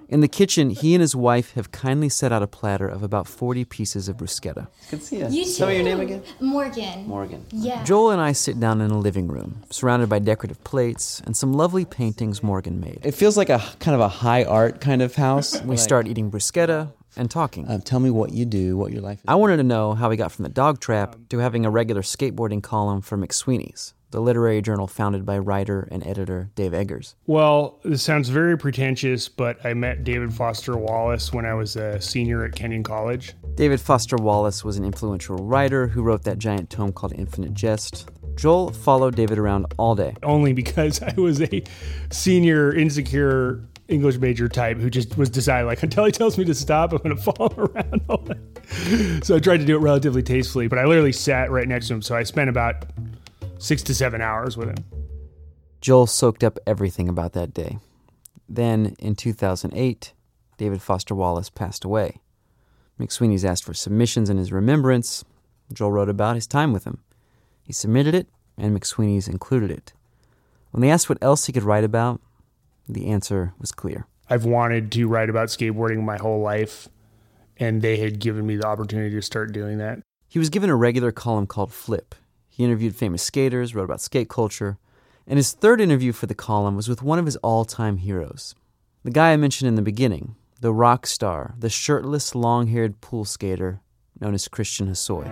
In 0.07 0.21
the 0.21 0.29
kitchen, 0.29 0.69
he 0.69 0.95
and 0.95 1.01
his 1.01 1.13
wife 1.13 1.53
have 1.55 1.71
kindly 1.73 2.07
set 2.07 2.31
out 2.31 2.41
a 2.41 2.47
platter 2.47 2.87
of 2.87 3.03
about 3.03 3.27
40 3.27 3.65
pieces 3.65 4.07
of 4.07 4.15
bruschetta. 4.15 4.67
Good 4.89 5.01
to 5.01 5.05
see 5.05 5.19
you. 5.19 5.27
You 5.29 5.53
Tell 5.53 5.67
me 5.67 5.75
your 5.75 5.83
name 5.83 5.99
again. 5.99 6.23
Morgan. 6.39 7.05
Morgan. 7.05 7.45
Yeah. 7.51 7.83
Joel 7.83 8.11
and 8.11 8.21
I 8.21 8.31
sit 8.31 8.59
down 8.59 8.79
in 8.79 8.91
a 8.91 8.97
living 8.97 9.27
room, 9.27 9.63
surrounded 9.69 10.07
by 10.07 10.19
decorative 10.19 10.63
plates 10.63 11.21
and 11.25 11.35
some 11.35 11.51
lovely 11.53 11.83
paintings 11.83 12.41
Morgan 12.41 12.79
made. 12.79 12.99
It 13.03 13.11
feels 13.13 13.35
like 13.35 13.49
a 13.49 13.59
kind 13.79 13.95
of 13.95 14.01
a 14.01 14.07
high 14.07 14.45
art 14.45 14.79
kind 14.79 15.01
of 15.01 15.15
house. 15.15 15.61
We 15.63 15.75
start 15.75 16.07
eating 16.07 16.31
bruschetta 16.31 16.93
and 17.15 17.29
talking. 17.29 17.69
Um, 17.69 17.81
tell 17.81 17.99
me 17.99 18.09
what 18.09 18.31
you 18.31 18.45
do, 18.45 18.77
what 18.77 18.91
your 18.91 19.01
life 19.01 19.19
is. 19.19 19.25
I 19.27 19.35
wanted 19.35 19.57
to 19.57 19.63
know 19.63 19.93
how 19.93 20.09
he 20.09 20.17
got 20.17 20.31
from 20.31 20.43
the 20.43 20.49
dog 20.49 20.79
trap 20.79 21.15
to 21.29 21.37
having 21.39 21.65
a 21.65 21.69
regular 21.69 22.01
skateboarding 22.01 22.61
column 22.63 23.01
for 23.01 23.17
McSweeney's, 23.17 23.93
the 24.11 24.21
literary 24.21 24.61
journal 24.61 24.87
founded 24.87 25.25
by 25.25 25.37
writer 25.37 25.87
and 25.91 26.05
editor 26.05 26.49
Dave 26.55 26.73
Eggers. 26.73 27.15
Well, 27.25 27.79
this 27.83 28.03
sounds 28.03 28.29
very 28.29 28.57
pretentious, 28.57 29.29
but 29.29 29.63
I 29.65 29.73
met 29.73 30.03
David 30.03 30.33
Foster 30.33 30.77
Wallace 30.77 31.33
when 31.33 31.45
I 31.45 31.53
was 31.53 31.75
a 31.75 31.99
senior 32.01 32.43
at 32.45 32.55
Kenyon 32.55 32.83
College. 32.83 33.33
David 33.55 33.79
Foster 33.81 34.15
Wallace 34.15 34.63
was 34.63 34.77
an 34.77 34.85
influential 34.85 35.37
writer 35.37 35.87
who 35.87 36.03
wrote 36.03 36.23
that 36.23 36.39
giant 36.39 36.69
tome 36.69 36.93
called 36.93 37.13
Infinite 37.13 37.53
Jest. 37.53 38.09
Joel 38.35 38.71
followed 38.71 39.15
David 39.15 39.37
around 39.37 39.65
all 39.77 39.93
day. 39.93 40.15
Only 40.23 40.53
because 40.53 41.01
I 41.01 41.13
was 41.17 41.41
a 41.41 41.63
senior, 42.11 42.73
insecure 42.73 43.67
English 43.91 44.17
major 44.17 44.47
type 44.47 44.77
who 44.77 44.89
just 44.89 45.17
was 45.17 45.29
decided 45.29 45.65
like 45.65 45.83
until 45.83 46.05
he 46.05 46.11
tells 46.11 46.37
me 46.37 46.45
to 46.45 46.55
stop, 46.55 46.93
I'm 46.93 47.15
to 47.15 47.15
follow 47.21 47.49
him 47.49 47.69
around. 47.75 49.23
so 49.23 49.35
I 49.35 49.39
tried 49.39 49.57
to 49.57 49.65
do 49.65 49.75
it 49.75 49.79
relatively 49.79 50.23
tastefully, 50.23 50.67
but 50.67 50.79
I 50.79 50.85
literally 50.85 51.11
sat 51.11 51.51
right 51.51 51.67
next 51.67 51.87
to 51.87 51.95
him. 51.95 52.01
So 52.01 52.15
I 52.15 52.23
spent 52.23 52.49
about 52.49 52.85
six 53.59 53.83
to 53.83 53.95
seven 53.95 54.21
hours 54.21 54.57
with 54.57 54.69
him. 54.69 54.83
Joel 55.81 56.07
soaked 56.07 56.43
up 56.43 56.59
everything 56.65 57.09
about 57.09 57.33
that 57.33 57.53
day. 57.53 57.79
Then, 58.47 58.95
in 58.99 59.15
2008, 59.15 60.13
David 60.57 60.81
Foster 60.81 61.15
Wallace 61.15 61.49
passed 61.49 61.83
away. 61.83 62.19
McSweeney's 62.99 63.45
asked 63.45 63.63
for 63.63 63.73
submissions 63.73 64.29
in 64.29 64.37
his 64.37 64.51
remembrance. 64.51 65.23
Joel 65.73 65.91
wrote 65.91 66.09
about 66.09 66.35
his 66.35 66.45
time 66.45 66.71
with 66.71 66.83
him. 66.83 66.99
He 67.63 67.73
submitted 67.73 68.13
it, 68.13 68.27
and 68.57 68.79
McSweeney's 68.79 69.27
included 69.27 69.71
it. 69.71 69.93
When 70.71 70.81
they 70.81 70.91
asked 70.91 71.09
what 71.09 71.17
else 71.21 71.45
he 71.45 71.53
could 71.53 71.63
write 71.63 71.83
about, 71.83 72.21
the 72.87 73.07
answer 73.07 73.53
was 73.59 73.71
clear. 73.71 74.07
I've 74.29 74.45
wanted 74.45 74.91
to 74.93 75.07
write 75.07 75.29
about 75.29 75.49
skateboarding 75.49 76.03
my 76.03 76.17
whole 76.17 76.41
life, 76.41 76.87
and 77.57 77.81
they 77.81 77.97
had 77.97 78.19
given 78.19 78.45
me 78.45 78.55
the 78.55 78.65
opportunity 78.65 79.13
to 79.15 79.21
start 79.21 79.51
doing 79.51 79.77
that. 79.79 79.99
He 80.27 80.39
was 80.39 80.49
given 80.49 80.69
a 80.69 80.75
regular 80.75 81.11
column 81.11 81.47
called 81.47 81.73
Flip. 81.73 82.15
He 82.47 82.63
interviewed 82.63 82.95
famous 82.95 83.21
skaters, 83.21 83.75
wrote 83.75 83.83
about 83.83 84.01
skate 84.01 84.29
culture, 84.29 84.77
and 85.27 85.37
his 85.37 85.51
third 85.51 85.81
interview 85.81 86.13
for 86.13 86.25
the 86.25 86.35
column 86.35 86.75
was 86.75 86.87
with 86.87 87.01
one 87.01 87.19
of 87.19 87.25
his 87.25 87.35
all 87.37 87.65
time 87.65 87.97
heroes. 87.97 88.55
The 89.03 89.11
guy 89.11 89.31
I 89.31 89.37
mentioned 89.37 89.67
in 89.67 89.75
the 89.75 89.81
beginning, 89.81 90.35
the 90.59 90.73
rock 90.73 91.07
star, 91.07 91.55
the 91.57 91.69
shirtless, 91.69 92.35
long 92.35 92.67
haired 92.67 93.01
pool 93.01 93.25
skater 93.25 93.81
known 94.19 94.33
as 94.33 94.47
Christian 94.47 94.87
Hosoi. 94.87 95.27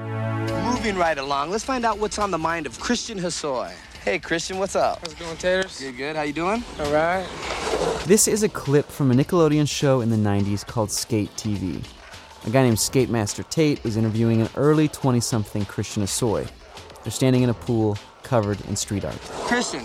Moving 0.65 0.97
right 0.97 1.17
along, 1.17 1.51
let's 1.51 1.63
find 1.63 1.85
out 1.85 1.99
what's 1.99 2.17
on 2.17 2.31
the 2.31 2.37
mind 2.37 2.65
of 2.65 2.79
Christian 2.79 3.19
Hosoi. 3.19 3.71
Hey, 4.05 4.17
Christian, 4.17 4.59
what's 4.59 4.77
up? 4.77 4.99
How's 5.01 5.11
it 5.11 5.19
going, 5.19 5.35
Taters? 5.35 5.77
Good, 5.81 5.97
good. 5.97 6.15
How 6.15 6.21
you 6.21 6.31
doing? 6.31 6.63
All 6.79 6.91
right. 6.91 7.27
This 8.05 8.29
is 8.29 8.43
a 8.43 8.49
clip 8.49 8.85
from 8.85 9.11
a 9.11 9.13
Nickelodeon 9.13 9.67
show 9.67 9.99
in 9.99 10.09
the 10.09 10.15
90s 10.15 10.65
called 10.65 10.89
Skate 10.89 11.29
TV. 11.35 11.83
A 12.45 12.49
guy 12.49 12.63
named 12.63 12.79
Skate 12.79 13.09
Master 13.09 13.43
Tate 13.43 13.85
is 13.85 13.97
interviewing 13.97 14.41
an 14.41 14.47
early 14.55 14.87
20 14.87 15.19
something 15.19 15.65
Christian 15.65 16.01
Hosoi. 16.01 16.49
They're 17.03 17.11
standing 17.11 17.43
in 17.43 17.49
a 17.49 17.53
pool 17.53 17.97
covered 18.23 18.61
in 18.69 18.77
street 18.77 19.03
art. 19.03 19.19
Christian, 19.19 19.83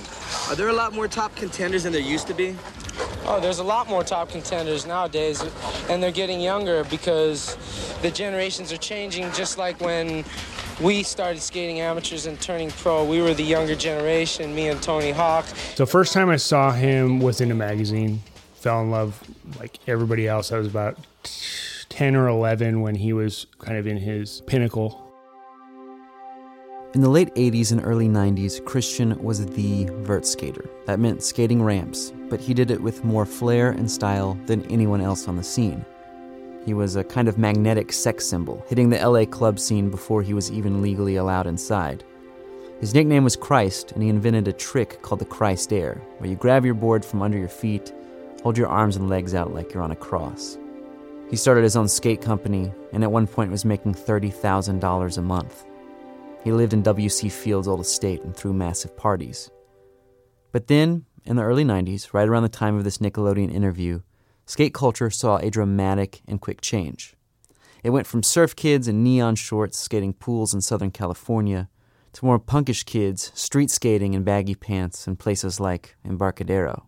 are 0.49 0.55
there 0.55 0.69
a 0.69 0.73
lot 0.73 0.95
more 0.95 1.09
top 1.09 1.35
contenders 1.35 1.83
than 1.83 1.93
there 1.93 2.01
used 2.01 2.29
to 2.29 2.35
be? 2.35 2.55
Oh, 3.27 3.41
there's 3.41 3.59
a 3.59 3.65
lot 3.65 3.89
more 3.89 4.05
top 4.05 4.29
contenders 4.29 4.87
nowadays, 4.87 5.43
and 5.91 6.01
they're 6.01 6.13
getting 6.13 6.41
younger 6.41 6.85
because 6.85 7.57
the 8.03 8.13
generations 8.13 8.71
are 8.71 8.77
changing. 8.77 9.33
Just 9.33 9.59
like 9.59 9.81
when 9.81 10.25
we 10.81 11.03
started 11.03 11.41
skating 11.41 11.81
amateurs 11.81 12.27
and 12.27 12.41
turning 12.41 12.71
pro, 12.71 13.05
we 13.05 13.23
were 13.23 13.35
the 13.35 13.45
younger 13.45 13.75
generation, 13.75 14.55
me 14.55 14.69
and 14.69 14.83
Tony 14.83 15.11
Hawk. 15.11 15.47
So 15.75 15.87
first 15.87 16.13
time 16.13 16.31
I 16.31 16.37
saw 16.37 16.71
him 16.71 17.21
was 17.21 17.41
in 17.41 17.51
a 17.51 17.55
magazine. 17.55 18.21
Fell 18.55 18.81
in 18.83 18.91
love 18.91 19.23
like 19.59 19.79
everybody 19.87 20.27
else. 20.27 20.53
I 20.53 20.59
was 20.59 20.67
about 20.67 20.99
10 21.91 22.17
or 22.17 22.29
11 22.29 22.81
when 22.81 22.95
he 22.95 23.13
was 23.13 23.47
kind 23.59 23.77
of 23.77 23.87
in 23.87 23.99
his 23.99 24.41
pinnacle. 24.43 25.01
In 26.95 27.01
the 27.01 27.11
late 27.11 27.35
80s 27.35 27.73
and 27.73 27.85
early 27.85 28.09
90s, 28.09 28.65
Christian 28.65 29.21
was 29.23 29.45
the 29.45 29.87
vert 30.03 30.25
skater. 30.25 30.71
That 30.87 31.01
meant 31.01 31.23
skating 31.23 31.63
ramps, 31.63 32.13
but 32.31 32.41
he 32.41 32.55
did 32.55 32.71
it 32.71 32.81
with 32.81 33.05
more 33.05 33.27
flair 33.27 33.71
and 33.73 33.91
style 33.91 34.39
than 34.47 34.65
anyone 34.71 35.01
else 35.01 35.27
on 35.27 35.37
the 35.37 35.43
scene. 35.43 35.85
He 36.65 36.75
was 36.75 36.97
a 36.97 37.05
kind 37.05 37.29
of 37.29 37.39
magnetic 37.39 37.93
sex 37.93 38.27
symbol, 38.27 38.65
hitting 38.69 38.89
the 38.91 39.07
LA 39.07 39.27
club 39.27 39.59
scene 39.59 39.91
before 39.91 40.23
he 40.23 40.35
was 40.35 40.51
even 40.51 40.81
legally 40.81 41.17
allowed 41.17 41.47
inside. 41.47 42.05
His 42.81 42.95
nickname 42.95 43.25
was 43.25 43.37
Christ, 43.37 43.93
and 43.93 44.03
he 44.03 44.09
invented 44.09 44.49
a 44.49 44.53
trick 44.53 45.01
called 45.03 45.21
the 45.21 45.27
Christ 45.27 45.73
Air, 45.73 46.01
where 46.19 46.29
you 46.29 46.37
grab 46.37 46.65
your 46.65 46.75
board 46.75 47.05
from 47.05 47.23
under 47.23 47.39
your 47.39 47.49
feet, 47.49 47.93
hold 48.43 48.59
your 48.59 48.69
arms 48.69 48.97
and 48.97 49.09
legs 49.09 49.35
out 49.35 49.55
like 49.55 49.73
you're 49.73 49.83
on 49.83 49.91
a 49.93 49.97
cross. 49.97 50.59
He 51.31 51.37
started 51.37 51.65
his 51.65 51.77
own 51.77 51.89
skate 51.89 52.21
company, 52.21 52.73
and 52.93 53.03
at 53.03 53.11
one 53.11 53.27
point 53.27 53.51
was 53.51 53.65
making 53.65 53.95
$30,000 53.95 55.19
a 55.19 55.23
month. 55.23 55.65
He 56.43 56.53
lived 56.53 56.75
in 56.75 56.83
W.C. 56.83 57.29
Field's 57.29 57.69
old 57.69 57.81
estate 57.81 58.23
and 58.23 58.37
threw 58.37 58.53
massive 58.53 58.97
parties. 58.97 59.51
But 60.53 60.67
then, 60.67 61.07
in 61.25 61.37
the 61.37 61.43
early 61.43 61.65
90s, 61.65 62.13
right 62.13 62.29
around 62.29 62.43
the 62.43 62.49
time 62.51 62.77
of 62.77 62.85
this 62.85 62.99
Nickelodeon 62.99 63.53
interview, 63.53 64.03
skate 64.47 64.75
culture 64.75 65.11
saw 65.11 65.37
a 65.37 65.51
dramatic 65.51 66.23
and 66.27 66.41
quick 66.41 66.61
change. 66.61 67.15
It 67.83 67.91
went 67.91 68.07
from 68.07 68.23
surf 68.23 68.57
kids 68.57 68.89
in 68.89 69.03
neon 69.03 69.37
shorts 69.37 69.79
skating 69.79 70.15
pools 70.15 70.55
in 70.55 70.61
Southern 70.61 70.91
California 70.91 71.69
to 72.15 72.25
more 72.25 72.39
punkish 72.39 72.85
kids 72.87 73.31
street 73.35 73.71
skating 73.71 74.15
in 74.15 74.25
baggy 74.25 74.55
pants 74.55 75.07
in 75.07 75.17
places 75.17 75.61
like 75.61 75.97
Embarcadero. 76.05 76.87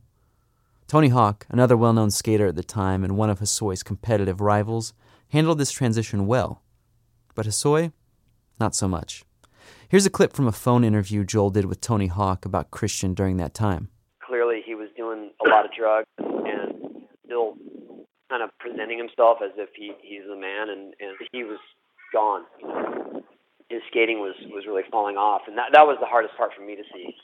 Tony 0.87 1.09
Hawk, 1.09 1.47
another 1.51 1.77
well 1.77 1.93
known 1.93 2.11
skater 2.11 2.47
at 2.47 2.55
the 2.55 2.63
time 2.63 3.05
and 3.05 3.17
one 3.17 3.29
of 3.29 3.41
Hosoi's 3.41 3.83
competitive 3.83 4.41
rivals, 4.41 4.95
handled 5.29 5.59
this 5.59 5.73
transition 5.73 6.27
well. 6.27 6.63
But 7.35 7.47
Hosoi, 7.47 7.93
not 8.61 8.75
so 8.75 8.89
much. 8.89 9.25
Here's 9.89 10.07
a 10.07 10.11
clip 10.11 10.33
from 10.33 10.47
a 10.47 10.53
phone 10.53 10.85
interview 10.85 11.25
Joel 11.25 11.51
did 11.51 11.65
with 11.65 11.81
Tony 11.81 12.07
Hawk 12.07 12.45
about 12.45 12.71
Christian 12.71 13.15
during 13.15 13.37
that 13.37 13.53
time. 13.53 13.89
Clearly, 14.25 14.63
he 14.65 14.75
was 14.75 14.89
doing 14.97 15.31
a 15.45 15.49
lot 15.49 15.65
of 15.65 15.73
drugs 15.73 16.07
kind 18.29 18.43
of 18.43 18.51
presenting 18.59 18.99
himself 18.99 19.39
as 19.45 19.53
if 19.57 19.71
he, 19.77 19.93
he's 20.03 20.23
the 20.29 20.37
man, 20.37 20.69
and, 20.71 20.95
and 21.01 21.17
he 21.33 21.45
was 21.45 21.59
gone. 22.13 22.43
You 22.61 22.69
know, 22.69 23.23
his 23.69 23.83
skating 23.89 24.19
was, 24.21 24.35
was 24.51 24.65
really 24.67 24.83
falling 24.91 25.17
off, 25.17 25.43
and 25.47 25.57
that, 25.59 25.71
that 25.73 25.87
was 25.87 25.97
the 26.01 26.07
hardest 26.07 26.37
part 26.37 26.53
for 26.57 26.65
me 26.65 26.77
to 26.77 26.83
see. 26.93 27.15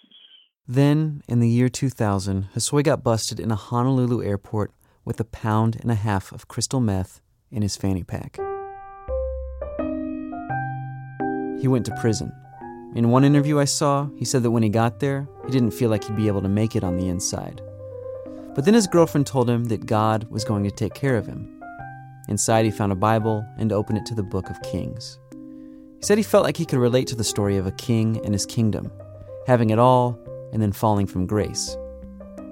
Then, 0.66 1.22
in 1.28 1.40
the 1.40 1.48
year 1.48 1.68
2000, 1.68 2.48
Hosoi 2.54 2.84
got 2.84 3.02
busted 3.02 3.40
in 3.40 3.50
a 3.50 3.56
Honolulu 3.56 4.22
airport 4.22 4.72
with 5.04 5.18
a 5.18 5.24
pound 5.24 5.76
and 5.80 5.90
a 5.90 5.96
half 5.96 6.32
of 6.32 6.48
crystal 6.48 6.80
meth 6.80 7.20
in 7.50 7.62
his 7.62 7.76
fanny 7.76 8.04
pack. 8.04 8.38
He 11.60 11.68
went 11.68 11.86
to 11.86 11.96
prison. 12.00 12.32
In 12.94 13.10
one 13.10 13.24
interview 13.24 13.58
I 13.58 13.64
saw, 13.64 14.08
he 14.16 14.24
said 14.24 14.42
that 14.42 14.50
when 14.50 14.62
he 14.62 14.68
got 14.68 15.00
there, 15.00 15.28
he 15.46 15.52
didn't 15.52 15.72
feel 15.72 15.90
like 15.90 16.04
he'd 16.04 16.16
be 16.16 16.26
able 16.26 16.42
to 16.42 16.48
make 16.48 16.76
it 16.76 16.84
on 16.84 16.96
the 16.96 17.08
inside. 17.08 17.60
But 18.54 18.64
then 18.64 18.74
his 18.74 18.86
girlfriend 18.86 19.26
told 19.26 19.48
him 19.48 19.64
that 19.66 19.86
God 19.86 20.24
was 20.30 20.44
going 20.44 20.64
to 20.64 20.70
take 20.70 20.94
care 20.94 21.16
of 21.16 21.26
him. 21.26 21.62
Inside, 22.28 22.64
he 22.64 22.70
found 22.70 22.92
a 22.92 22.96
Bible 22.96 23.46
and 23.56 23.72
opened 23.72 23.98
it 23.98 24.06
to 24.06 24.14
the 24.14 24.22
Book 24.22 24.50
of 24.50 24.60
Kings. 24.62 25.18
He 25.98 26.02
said 26.02 26.18
he 26.18 26.24
felt 26.24 26.44
like 26.44 26.56
he 26.56 26.66
could 26.66 26.78
relate 26.78 27.06
to 27.08 27.16
the 27.16 27.24
story 27.24 27.56
of 27.56 27.66
a 27.66 27.72
king 27.72 28.20
and 28.24 28.34
his 28.34 28.46
kingdom, 28.46 28.92
having 29.46 29.70
it 29.70 29.78
all 29.78 30.18
and 30.52 30.60
then 30.60 30.72
falling 30.72 31.06
from 31.06 31.26
grace. 31.26 31.76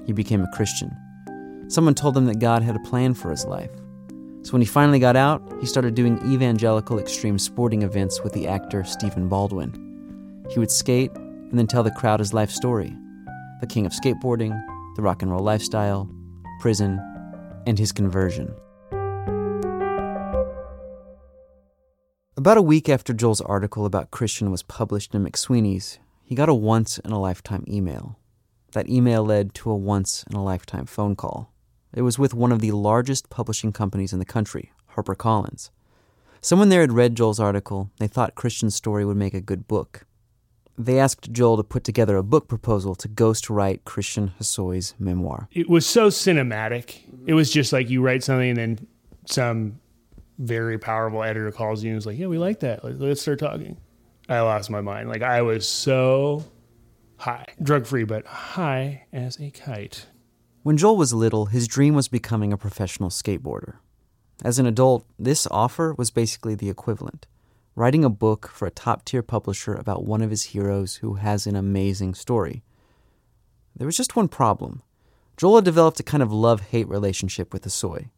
He 0.07 0.13
became 0.13 0.43
a 0.43 0.57
Christian. 0.57 0.97
Someone 1.69 1.95
told 1.95 2.17
him 2.17 2.27
that 2.27 2.39
God 2.39 2.63
had 2.63 2.77
a 2.77 2.81
plan 2.81 3.15
for 3.15 3.31
his 3.31 3.45
life. 3.45 3.71
So 4.43 4.53
when 4.53 4.63
he 4.63 4.67
finally 4.67 4.99
got 4.99 5.17
out, 5.17 5.43
he 5.61 5.67
started 5.67 5.95
doing 5.95 6.19
evangelical 6.33 6.99
extreme 6.99 7.39
sporting 7.39 7.83
events 7.83 8.23
with 8.23 8.33
the 8.33 8.49
actor 8.49 8.85
Stephen 8.85 9.29
Baldwin. 9.29 10.47
He 10.51 10.59
would 10.59 10.71
skate 10.71 11.13
and 11.15 11.59
then 11.59 11.67
tell 11.67 11.83
the 11.83 11.91
crowd 11.91 12.21
his 12.21 12.33
life 12.33 12.51
story 12.51 12.97
the 13.61 13.67
king 13.67 13.85
of 13.85 13.93
skateboarding, 13.93 14.59
the 15.01 15.05
rock 15.05 15.23
and 15.23 15.33
roll 15.33 15.43
lifestyle, 15.43 16.11
prison, 16.61 17.01
and 17.67 17.79
his 17.79 17.91
conversion. 17.91 18.55
About 22.37 22.59
a 22.59 22.63
week 22.63 22.89
after 22.91 23.15
Joel's 23.15 23.41
article 23.41 23.87
about 23.87 24.11
Christian 24.11 24.51
was 24.51 24.63
published 24.63 25.15
in 25.15 25.25
McSweeney's, 25.25 25.99
he 26.23 26.35
got 26.35 26.51
a 26.51 26.55
once 26.55 26.99
in 26.99 27.13
a 27.13 27.21
lifetime 27.21 27.65
email. 27.67 28.19
That 28.73 28.91
email 28.91 29.25
led 29.25 29.55
to 29.55 29.71
a 29.71 29.77
once 29.77 30.23
in 30.31 30.37
a 30.37 30.45
lifetime 30.45 30.85
phone 30.85 31.17
call. 31.17 31.51
It 31.95 32.03
was 32.03 32.19
with 32.19 32.35
one 32.35 32.53
of 32.53 32.61
the 32.61 32.73
largest 32.73 33.31
publishing 33.31 33.73
companies 33.73 34.13
in 34.13 34.19
the 34.19 34.25
country, 34.27 34.73
HarperCollins. 34.97 35.71
Someone 36.43 36.69
there 36.69 36.83
had 36.83 36.93
read 36.93 37.15
Joel's 37.15 37.41
article. 37.41 37.91
They 37.99 38.07
thought 38.07 38.35
Christian's 38.35 38.75
story 38.75 39.05
would 39.05 39.17
make 39.17 39.35
a 39.35 39.41
good 39.41 39.67
book. 39.67 40.07
They 40.81 40.99
asked 40.99 41.31
Joel 41.31 41.59
to 41.59 41.63
put 41.63 41.85
together 41.85 42.17
a 42.17 42.23
book 42.23 42.49
proposal 42.49 42.95
to 42.95 43.09
ghostwrite 43.09 43.85
Christian 43.85 44.33
Hosoi's 44.39 44.95
memoir. 44.99 45.49
It 45.53 45.69
was 45.69 45.85
so 45.87 46.09
cinematic. 46.09 47.01
It 47.27 47.35
was 47.35 47.53
just 47.53 47.71
like 47.71 47.91
you 47.91 48.01
write 48.01 48.23
something 48.23 48.49
and 48.49 48.59
then 48.59 48.87
some 49.27 49.79
very 50.39 50.79
powerful 50.79 51.23
editor 51.23 51.53
calls 51.53 51.85
you 51.85 51.91
and 51.91 51.99
is 51.99 52.07
like, 52.07 52.17
"Yeah, 52.17 52.29
we 52.29 52.39
like 52.39 52.61
that. 52.61 52.83
Let's 52.83 53.21
start 53.21 53.39
talking." 53.39 53.77
I 54.27 54.41
lost 54.41 54.71
my 54.71 54.81
mind. 54.81 55.11
Like 55.11 55.21
I 55.21 55.43
was 55.43 55.69
so 55.69 56.45
high, 57.19 57.45
drug 57.63 57.85
free, 57.85 58.05
but 58.05 58.25
high 58.25 59.07
as 59.13 59.39
a 59.39 59.51
kite. 59.51 60.07
When 60.63 60.79
Joel 60.79 60.97
was 60.97 61.13
little, 61.13 61.47
his 61.47 61.69
dream 61.69 61.95
was 61.95 62.09
becoming 62.09 62.55
a 62.55 62.57
professional 62.57 63.11
skateboarder. 63.11 63.75
As 64.43 64.59
an 64.59 64.65
adult, 64.65 65.05
this 65.19 65.47
offer 65.51 65.95
was 65.99 66.11
basically 66.11 66.55
the 66.55 66.71
equivalent 66.71 67.27
writing 67.81 68.05
a 68.05 68.11
book 68.11 68.51
for 68.53 68.67
a 68.67 68.71
top 68.71 69.07
tier 69.07 69.23
publisher 69.23 69.73
about 69.73 70.05
one 70.05 70.21
of 70.21 70.29
his 70.29 70.43
heroes 70.43 70.97
who 70.97 71.15
has 71.15 71.47
an 71.47 71.57
amazing 71.57 72.13
story. 72.13 72.63
There 73.75 73.87
was 73.87 73.97
just 73.97 74.15
one 74.15 74.29
problem. 74.29 74.83
Joel 75.39 75.57
had 75.57 75.65
developed 75.65 75.99
a 75.99 76.03
kind 76.03 76.23
of 76.23 76.31
love 76.31 76.61
hate 76.61 76.87
relationship 76.89 77.55
with 77.55 77.65
Hosoi. 77.65 78.11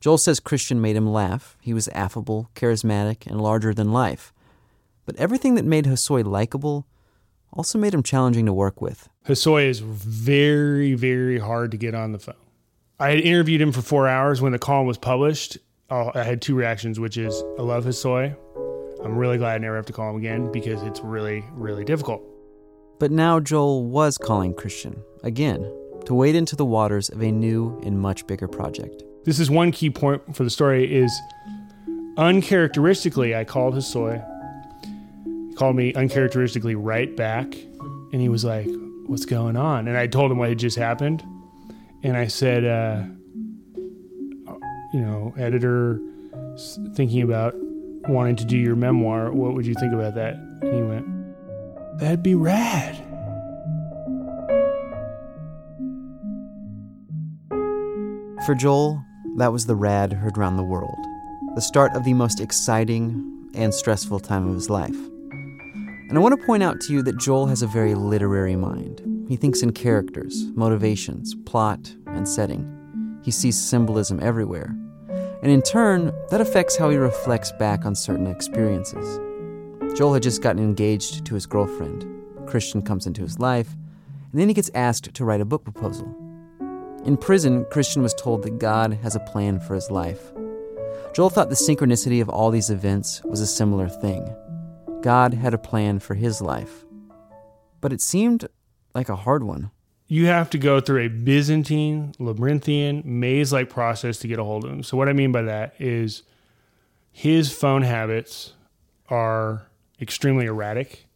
Joel 0.00 0.18
says 0.18 0.40
Christian 0.40 0.80
made 0.80 0.96
him 0.96 1.08
laugh. 1.08 1.56
He 1.60 1.72
was 1.72 1.86
affable, 1.90 2.50
charismatic, 2.56 3.24
and 3.28 3.40
larger 3.40 3.72
than 3.72 3.92
life. 3.92 4.32
But 5.06 5.14
everything 5.14 5.54
that 5.54 5.64
made 5.64 5.84
Hosoi 5.84 6.24
likable 6.24 6.84
also 7.52 7.78
made 7.78 7.94
him 7.94 8.02
challenging 8.02 8.46
to 8.46 8.52
work 8.52 8.82
with. 8.82 9.08
Hosoi 9.28 9.68
is 9.68 9.78
very, 9.78 10.94
very 10.94 11.38
hard 11.38 11.70
to 11.70 11.76
get 11.76 11.94
on 11.94 12.10
the 12.10 12.18
phone. 12.18 12.34
I 12.98 13.10
had 13.10 13.20
interviewed 13.20 13.60
him 13.60 13.70
for 13.70 13.80
four 13.80 14.08
hours. 14.08 14.42
When 14.42 14.50
the 14.50 14.58
call 14.58 14.84
was 14.84 14.98
published, 14.98 15.56
uh, 15.88 16.10
I 16.16 16.24
had 16.24 16.42
two 16.42 16.56
reactions, 16.56 16.98
which 16.98 17.16
is 17.16 17.44
I 17.56 17.62
love 17.62 17.84
Hosoi. 17.84 18.34
I'm 19.04 19.16
really 19.18 19.36
glad 19.36 19.56
I 19.56 19.58
never 19.58 19.76
have 19.76 19.86
to 19.86 19.92
call 19.92 20.10
him 20.10 20.16
again 20.16 20.50
because 20.50 20.82
it's 20.82 21.00
really, 21.00 21.44
really 21.52 21.84
difficult. 21.84 22.22
But 22.98 23.10
now 23.10 23.38
Joel 23.38 23.84
was 23.84 24.16
calling 24.16 24.54
Christian, 24.54 25.02
again, 25.22 25.60
to 26.06 26.14
wade 26.14 26.34
into 26.34 26.56
the 26.56 26.64
waters 26.64 27.10
of 27.10 27.22
a 27.22 27.30
new 27.30 27.78
and 27.84 28.00
much 28.00 28.26
bigger 28.26 28.48
project. 28.48 29.02
This 29.24 29.38
is 29.38 29.50
one 29.50 29.72
key 29.72 29.90
point 29.90 30.34
for 30.34 30.44
the 30.44 30.50
story 30.50 30.92
is 30.92 31.12
uncharacteristically 32.16 33.34
I 33.34 33.44
called 33.44 33.74
Hosoi. 33.74 34.24
He 35.50 35.54
called 35.54 35.76
me 35.76 35.92
uncharacteristically 35.94 36.74
right 36.74 37.14
back 37.14 37.54
and 37.54 38.20
he 38.20 38.28
was 38.28 38.44
like, 38.44 38.68
What's 39.06 39.26
going 39.26 39.56
on? 39.56 39.86
And 39.86 39.98
I 39.98 40.06
told 40.06 40.32
him 40.32 40.38
what 40.38 40.48
had 40.48 40.58
just 40.58 40.78
happened. 40.78 41.22
And 42.02 42.16
I 42.16 42.26
said, 42.26 42.64
uh, 42.64 43.02
you 44.94 45.00
know, 45.00 45.34
editor 45.36 46.00
thinking 46.94 47.20
about 47.20 47.54
wanting 48.08 48.36
to 48.36 48.44
do 48.44 48.56
your 48.56 48.76
memoir. 48.76 49.32
What 49.32 49.54
would 49.54 49.66
you 49.66 49.74
think 49.74 49.92
about 49.92 50.14
that? 50.14 50.34
And 50.34 50.74
he 50.74 50.82
went, 50.82 51.06
That'd 51.98 52.22
be 52.22 52.34
rad. 52.34 52.96
For 58.44 58.54
Joel, 58.54 59.02
that 59.36 59.52
was 59.52 59.66
the 59.66 59.76
rad 59.76 60.12
heard 60.12 60.36
round 60.36 60.58
the 60.58 60.64
world, 60.64 60.98
the 61.54 61.62
start 61.62 61.92
of 61.94 62.04
the 62.04 62.14
most 62.14 62.40
exciting 62.40 63.48
and 63.54 63.72
stressful 63.72 64.20
time 64.20 64.48
of 64.48 64.54
his 64.54 64.68
life. 64.68 64.96
And 66.08 66.18
I 66.18 66.20
want 66.20 66.38
to 66.38 66.46
point 66.46 66.62
out 66.62 66.80
to 66.82 66.92
you 66.92 67.02
that 67.04 67.18
Joel 67.18 67.46
has 67.46 67.62
a 67.62 67.66
very 67.66 67.94
literary 67.94 68.56
mind. 68.56 69.00
He 69.28 69.36
thinks 69.36 69.62
in 69.62 69.72
characters, 69.72 70.44
motivations, 70.54 71.34
plot, 71.46 71.94
and 72.06 72.28
setting. 72.28 72.70
He 73.24 73.30
sees 73.30 73.58
symbolism 73.58 74.20
everywhere. 74.22 74.76
And 75.44 75.52
in 75.52 75.60
turn, 75.60 76.10
that 76.30 76.40
affects 76.40 76.78
how 76.78 76.88
he 76.88 76.96
reflects 76.96 77.52
back 77.52 77.84
on 77.84 77.94
certain 77.94 78.26
experiences. 78.26 79.20
Joel 79.94 80.14
had 80.14 80.22
just 80.22 80.40
gotten 80.40 80.64
engaged 80.64 81.26
to 81.26 81.34
his 81.34 81.44
girlfriend. 81.44 82.06
Christian 82.46 82.80
comes 82.80 83.06
into 83.06 83.20
his 83.20 83.38
life, 83.38 83.70
and 84.32 84.40
then 84.40 84.48
he 84.48 84.54
gets 84.54 84.70
asked 84.74 85.12
to 85.12 85.22
write 85.22 85.42
a 85.42 85.44
book 85.44 85.62
proposal. 85.62 86.08
In 87.04 87.18
prison, 87.18 87.66
Christian 87.70 88.02
was 88.02 88.14
told 88.14 88.42
that 88.42 88.58
God 88.58 88.94
has 89.02 89.14
a 89.14 89.20
plan 89.20 89.60
for 89.60 89.74
his 89.74 89.90
life. 89.90 90.32
Joel 91.14 91.28
thought 91.28 91.50
the 91.50 91.56
synchronicity 91.56 92.22
of 92.22 92.30
all 92.30 92.50
these 92.50 92.70
events 92.70 93.22
was 93.24 93.42
a 93.42 93.46
similar 93.46 93.90
thing. 93.90 94.34
God 95.02 95.34
had 95.34 95.52
a 95.52 95.58
plan 95.58 95.98
for 95.98 96.14
his 96.14 96.40
life. 96.40 96.86
But 97.82 97.92
it 97.92 98.00
seemed 98.00 98.48
like 98.94 99.10
a 99.10 99.16
hard 99.16 99.44
one. 99.44 99.70
You 100.06 100.26
have 100.26 100.50
to 100.50 100.58
go 100.58 100.80
through 100.80 101.02
a 101.02 101.08
Byzantine, 101.08 102.12
labyrinthian, 102.18 103.02
maze 103.04 103.52
like 103.52 103.70
process 103.70 104.18
to 104.18 104.28
get 104.28 104.38
a 104.38 104.44
hold 104.44 104.64
of 104.64 104.70
him. 104.70 104.82
So, 104.82 104.96
what 104.96 105.08
I 105.08 105.12
mean 105.12 105.32
by 105.32 105.42
that 105.42 105.74
is 105.78 106.22
his 107.10 107.52
phone 107.52 107.82
habits 107.82 108.52
are 109.08 109.66
extremely 110.00 110.46
erratic. 110.46 111.06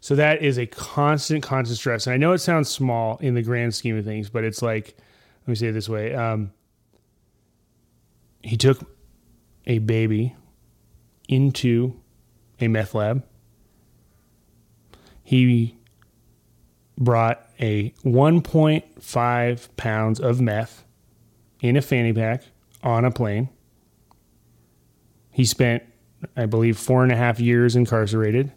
So, 0.00 0.14
that 0.16 0.42
is 0.42 0.58
a 0.58 0.66
constant, 0.66 1.42
constant 1.42 1.78
stress. 1.78 2.06
And 2.06 2.14
I 2.14 2.18
know 2.18 2.32
it 2.32 2.38
sounds 2.38 2.68
small 2.68 3.16
in 3.18 3.34
the 3.34 3.42
grand 3.42 3.74
scheme 3.74 3.96
of 3.96 4.04
things, 4.04 4.28
but 4.28 4.44
it's 4.44 4.60
like, 4.60 4.96
let 5.42 5.48
me 5.48 5.54
say 5.54 5.68
it 5.68 5.72
this 5.72 5.88
way. 5.88 6.14
Um, 6.14 6.52
he 8.42 8.56
took 8.56 8.80
a 9.66 9.78
baby 9.78 10.36
into 11.28 11.94
a 12.60 12.68
meth 12.68 12.94
lab. 12.94 13.24
He 15.22 15.78
brought 16.98 17.49
a 17.60 17.90
1.5 18.04 19.68
pounds 19.76 20.20
of 20.20 20.40
meth 20.40 20.84
in 21.60 21.76
a 21.76 21.82
fanny 21.82 22.12
pack 22.12 22.42
on 22.82 23.04
a 23.04 23.10
plane. 23.10 23.48
He 25.30 25.44
spent, 25.44 25.82
I 26.36 26.46
believe, 26.46 26.78
four 26.78 27.02
and 27.02 27.12
a 27.12 27.16
half 27.16 27.38
years 27.38 27.76
incarcerated. 27.76 28.52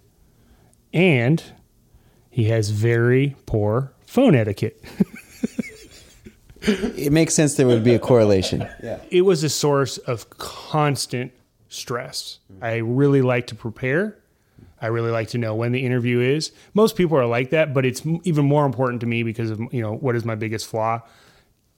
And 0.93 1.43
he 2.29 2.45
has 2.45 2.69
very 2.69 3.35
poor 3.45 3.93
phone 4.05 4.35
etiquette. 4.35 4.81
It 6.65 7.11
makes 7.11 7.33
sense 7.33 7.55
there 7.55 7.67
would 7.67 7.83
be 7.83 7.93
a 7.93 7.99
correlation. 7.99 8.67
Yeah. 8.81 8.99
it 9.09 9.21
was 9.21 9.43
a 9.43 9.49
source 9.49 9.97
of 9.97 10.29
constant 10.29 11.33
stress. 11.67 12.39
Mm-hmm. 12.51 12.63
I 12.63 12.75
really 12.77 13.21
like 13.21 13.47
to 13.47 13.55
prepare. 13.55 14.17
I 14.83 14.87
really 14.87 15.11
like 15.11 15.29
to 15.29 15.37
know 15.37 15.55
when 15.55 15.71
the 15.71 15.85
interview 15.85 16.19
is. 16.19 16.51
Most 16.73 16.97
people 16.97 17.17
are 17.17 17.25
like 17.25 17.51
that, 17.51 17.73
but 17.73 17.85
it's 17.85 18.05
even 18.23 18.43
more 18.45 18.65
important 18.65 18.99
to 18.99 19.07
me 19.07 19.23
because 19.23 19.49
of 19.49 19.61
you 19.71 19.81
know 19.81 19.95
what 19.95 20.15
is 20.17 20.25
my 20.25 20.35
biggest 20.35 20.67
flaw. 20.67 21.01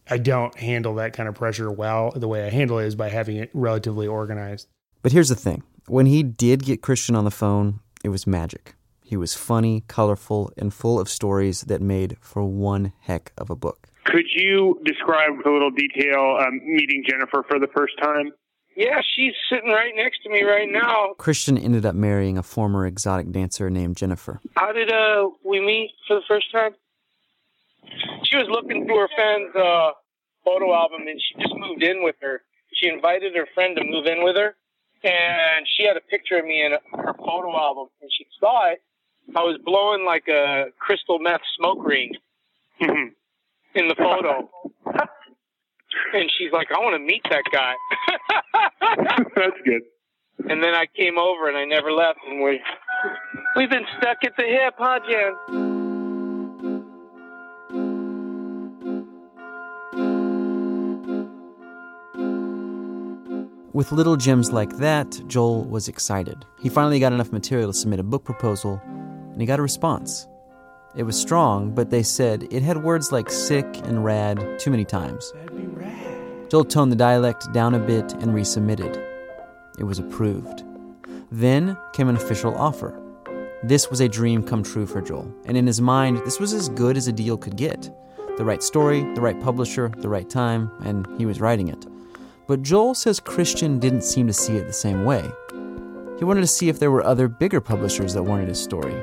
I 0.09 0.17
don't 0.17 0.55
handle 0.57 0.95
that 0.95 1.13
kind 1.13 1.29
of 1.29 1.35
pressure 1.35 1.71
well. 1.71 2.11
The 2.11 2.27
way 2.27 2.45
I 2.45 2.49
handle 2.49 2.79
it 2.79 2.85
is 2.87 2.95
by 2.95 3.09
having 3.09 3.37
it 3.37 3.51
relatively 3.53 4.07
organized. 4.07 4.67
But 5.03 5.11
here's 5.11 5.29
the 5.29 5.35
thing 5.35 5.61
when 5.87 6.07
he 6.07 6.23
did 6.23 6.65
get 6.65 6.81
Christian 6.81 7.15
on 7.15 7.25
the 7.25 7.31
phone, 7.31 7.79
it 8.03 8.09
was 8.09 8.25
magic. 8.25 8.73
He 9.03 9.15
was 9.15 9.35
funny, 9.35 9.83
colorful, 9.87 10.51
and 10.57 10.73
full 10.73 10.99
of 10.99 11.07
stories 11.07 11.61
that 11.61 11.81
made 11.83 12.17
for 12.21 12.43
one 12.43 12.91
heck 13.01 13.33
of 13.37 13.51
a 13.51 13.55
book. 13.55 13.87
Could 14.05 14.25
you 14.33 14.81
describe 14.83 15.37
with 15.37 15.45
a 15.45 15.51
little 15.51 15.69
detail 15.69 16.39
um, 16.41 16.59
meeting 16.63 17.03
Jennifer 17.07 17.45
for 17.47 17.59
the 17.59 17.67
first 17.67 17.93
time? 18.01 18.31
Yeah, 18.75 18.99
she's 19.15 19.33
sitting 19.49 19.69
right 19.69 19.93
next 19.95 20.21
to 20.23 20.29
me 20.29 20.43
right 20.43 20.69
now. 20.69 21.13
Christian 21.17 21.57
ended 21.57 21.85
up 21.85 21.95
marrying 21.95 22.37
a 22.37 22.43
former 22.43 22.85
exotic 22.85 23.31
dancer 23.31 23.69
named 23.69 23.95
Jennifer. 23.95 24.41
How 24.55 24.73
did 24.73 24.91
uh 24.91 25.29
we 25.43 25.59
meet 25.65 25.91
for 26.07 26.15
the 26.15 26.23
first 26.27 26.51
time? 26.51 26.75
She 28.23 28.35
was 28.35 28.47
looking 28.49 28.85
through 28.85 28.97
her 28.97 29.09
friend's 29.15 29.55
uh, 29.55 29.91
photo 30.43 30.73
album, 30.73 31.01
and 31.07 31.21
she 31.21 31.41
just 31.41 31.55
moved 31.55 31.83
in 31.83 32.03
with 32.03 32.15
her. 32.21 32.41
She 32.73 32.89
invited 32.89 33.35
her 33.35 33.47
friend 33.53 33.77
to 33.77 33.83
move 33.83 34.07
in 34.07 34.23
with 34.23 34.35
her, 34.35 34.55
and 35.03 35.65
she 35.77 35.85
had 35.85 35.95
a 35.95 36.01
picture 36.01 36.37
of 36.39 36.45
me 36.45 36.65
in 36.65 36.71
her 36.71 37.13
photo 37.13 37.55
album, 37.55 37.87
and 38.01 38.09
she 38.11 38.25
saw 38.39 38.71
it. 38.71 38.81
I 39.35 39.41
was 39.41 39.57
blowing 39.63 40.05
like 40.05 40.27
a 40.27 40.65
crystal 40.79 41.19
meth 41.19 41.41
smoke 41.57 41.85
ring 41.85 42.13
in 42.79 43.13
the 43.87 43.95
photo. 43.95 44.49
And 46.13 46.31
she's 46.37 46.51
like, 46.51 46.67
I 46.71 46.79
want 46.79 46.95
to 46.95 46.99
meet 47.05 47.23
that 47.29 47.43
guy. 47.51 47.73
That's 49.35 49.57
good. 49.65 49.81
And 50.49 50.63
then 50.63 50.73
I 50.75 50.85
came 50.95 51.17
over 51.17 51.47
and 51.49 51.57
I 51.57 51.65
never 51.65 51.91
left. 51.91 52.19
And 52.27 52.43
we, 52.43 52.61
we've 53.55 53.69
been 53.69 53.85
stuck 53.97 54.17
at 54.23 54.33
the 54.37 54.43
hip, 54.43 54.75
huh, 54.77 54.99
Jen? 55.09 55.75
With 63.73 63.91
little 63.91 64.15
gems 64.15 64.53
like 64.53 64.77
that, 64.77 65.19
Joel 65.27 65.65
was 65.65 65.89
excited. 65.89 66.45
He 66.61 66.69
finally 66.69 66.97
got 66.97 67.11
enough 67.11 67.33
material 67.33 67.73
to 67.73 67.77
submit 67.77 67.99
a 67.99 68.03
book 68.03 68.23
proposal, 68.23 68.81
and 68.85 69.41
he 69.41 69.45
got 69.45 69.59
a 69.59 69.61
response. 69.61 70.29
It 70.95 71.03
was 71.03 71.19
strong, 71.19 71.75
but 71.75 71.89
they 71.89 72.01
said 72.01 72.47
it 72.51 72.63
had 72.63 72.81
words 72.81 73.11
like 73.11 73.29
sick 73.29 73.65
and 73.83 74.05
rad 74.05 74.59
too 74.59 74.71
many 74.71 74.85
times. 74.85 75.33
Joel 76.55 76.63
toned 76.63 76.89
the 76.89 76.95
dialect 76.95 77.51
down 77.51 77.75
a 77.75 77.79
bit 77.79 78.13
and 78.13 78.31
resubmitted. 78.31 78.95
It 79.77 79.83
was 79.83 79.99
approved. 79.99 80.63
Then 81.29 81.75
came 81.91 82.07
an 82.07 82.15
official 82.15 82.55
offer. 82.55 82.97
This 83.61 83.89
was 83.89 83.99
a 83.99 84.07
dream 84.07 84.41
come 84.41 84.63
true 84.63 84.85
for 84.85 85.01
Joel, 85.01 85.29
and 85.43 85.57
in 85.57 85.67
his 85.67 85.81
mind, 85.81 86.19
this 86.19 86.39
was 86.39 86.53
as 86.53 86.69
good 86.69 86.95
as 86.95 87.09
a 87.09 87.11
deal 87.11 87.35
could 87.35 87.57
get. 87.57 87.89
The 88.37 88.45
right 88.45 88.63
story, 88.63 89.01
the 89.15 89.19
right 89.19 89.37
publisher, 89.41 89.91
the 89.97 90.07
right 90.07 90.29
time, 90.29 90.71
and 90.85 91.05
he 91.17 91.25
was 91.25 91.41
writing 91.41 91.67
it. 91.67 91.87
But 92.47 92.61
Joel 92.61 92.95
says 92.95 93.19
Christian 93.19 93.77
didn't 93.77 94.05
seem 94.05 94.25
to 94.27 94.31
see 94.31 94.55
it 94.55 94.65
the 94.65 94.71
same 94.71 95.03
way. 95.03 95.29
He 96.17 96.23
wanted 96.23 96.39
to 96.39 96.47
see 96.47 96.69
if 96.69 96.79
there 96.79 96.89
were 96.89 97.03
other 97.03 97.27
bigger 97.27 97.59
publishers 97.59 98.13
that 98.13 98.23
wanted 98.23 98.47
his 98.47 98.63
story. 98.63 98.95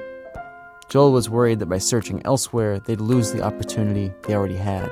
Joel 0.88 1.12
was 1.12 1.28
worried 1.28 1.58
that 1.58 1.66
by 1.66 1.76
searching 1.76 2.22
elsewhere, 2.24 2.78
they'd 2.78 3.02
lose 3.02 3.30
the 3.30 3.42
opportunity 3.42 4.10
they 4.22 4.34
already 4.34 4.56
had. 4.56 4.90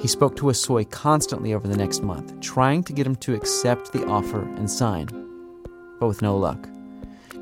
He 0.00 0.08
spoke 0.08 0.34
to 0.36 0.44
Hosoi 0.44 0.90
constantly 0.90 1.52
over 1.52 1.68
the 1.68 1.76
next 1.76 2.02
month, 2.02 2.40
trying 2.40 2.82
to 2.84 2.92
get 2.92 3.06
him 3.06 3.16
to 3.16 3.34
accept 3.34 3.92
the 3.92 4.06
offer 4.06 4.42
and 4.56 4.70
sign, 4.70 5.06
but 6.00 6.08
with 6.08 6.22
no 6.22 6.36
luck. 6.36 6.68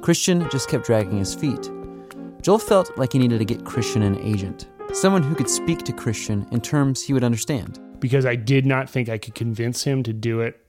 Christian 0.03 0.49
just 0.51 0.69
kept 0.69 0.85
dragging 0.85 1.19
his 1.19 1.35
feet. 1.35 1.71
Joel 2.43 2.59
felt 2.59 2.97
like 2.99 3.13
he 3.13 3.19
needed 3.19 3.39
to 3.39 3.45
get 3.45 3.65
Christian 3.65 4.03
an 4.03 4.19
agent, 4.19 4.69
someone 4.93 5.23
who 5.23 5.35
could 5.35 5.49
speak 5.49 5.79
to 5.85 5.93
Christian 5.93 6.47
in 6.51 6.61
terms 6.61 7.03
he 7.03 7.13
would 7.13 7.25
understand. 7.25 7.79
because 8.01 8.25
I 8.25 8.37
did 8.37 8.65
not 8.65 8.89
think 8.89 9.09
I 9.09 9.19
could 9.19 9.35
convince 9.35 9.83
him 9.83 10.03
to 10.05 10.13
do 10.13 10.41
it. 10.41 10.65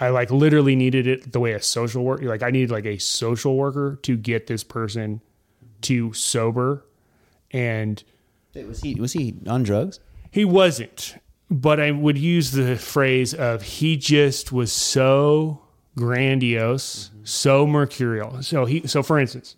I 0.00 0.08
like 0.08 0.30
literally 0.30 0.74
needed 0.74 1.06
it 1.06 1.32
the 1.32 1.40
way 1.40 1.52
a 1.52 1.62
social 1.62 2.04
worker, 2.04 2.24
like 2.24 2.42
I 2.42 2.50
needed 2.50 2.70
like 2.70 2.86
a 2.86 2.98
social 2.98 3.56
worker 3.56 3.98
to 4.02 4.16
get 4.16 4.46
this 4.46 4.64
person 4.64 5.20
to 5.82 6.12
sober 6.14 6.84
and 7.50 8.02
Was 8.54 8.80
he 8.80 8.94
was 8.94 9.12
he 9.12 9.34
on 9.46 9.62
drugs? 9.62 10.00
He 10.32 10.44
wasn't 10.44 11.16
but 11.52 11.78
I 11.78 11.90
would 11.90 12.16
use 12.16 12.52
the 12.52 12.76
phrase 12.76 13.34
of 13.34 13.62
he 13.62 13.96
just 13.98 14.52
was 14.52 14.72
so 14.72 15.60
grandiose, 15.96 17.10
so 17.24 17.66
mercurial. 17.66 18.42
So 18.42 18.64
he 18.64 18.86
so 18.86 19.02
for 19.02 19.18
instance, 19.18 19.56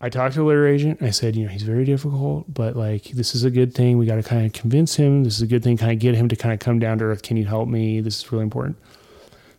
I 0.00 0.08
talked 0.08 0.34
to 0.36 0.42
a 0.42 0.44
literary 0.44 0.76
agent. 0.76 1.02
I 1.02 1.10
said, 1.10 1.36
you 1.36 1.44
know, 1.44 1.50
he's 1.50 1.62
very 1.62 1.84
difficult, 1.84 2.52
but 2.52 2.74
like 2.74 3.04
this 3.10 3.34
is 3.34 3.44
a 3.44 3.50
good 3.50 3.74
thing. 3.74 3.98
We 3.98 4.06
got 4.06 4.16
to 4.16 4.22
kind 4.22 4.46
of 4.46 4.54
convince 4.54 4.96
him. 4.96 5.24
This 5.24 5.36
is 5.36 5.42
a 5.42 5.46
good 5.46 5.62
thing. 5.62 5.76
Kind 5.76 5.92
of 5.92 5.98
get 5.98 6.14
him 6.14 6.28
to 6.28 6.36
kind 6.36 6.54
of 6.54 6.58
come 6.58 6.78
down 6.78 6.98
to 6.98 7.04
earth. 7.04 7.22
Can 7.22 7.36
you 7.36 7.44
help 7.44 7.68
me? 7.68 8.00
This 8.00 8.20
is 8.20 8.32
really 8.32 8.44
important. 8.44 8.78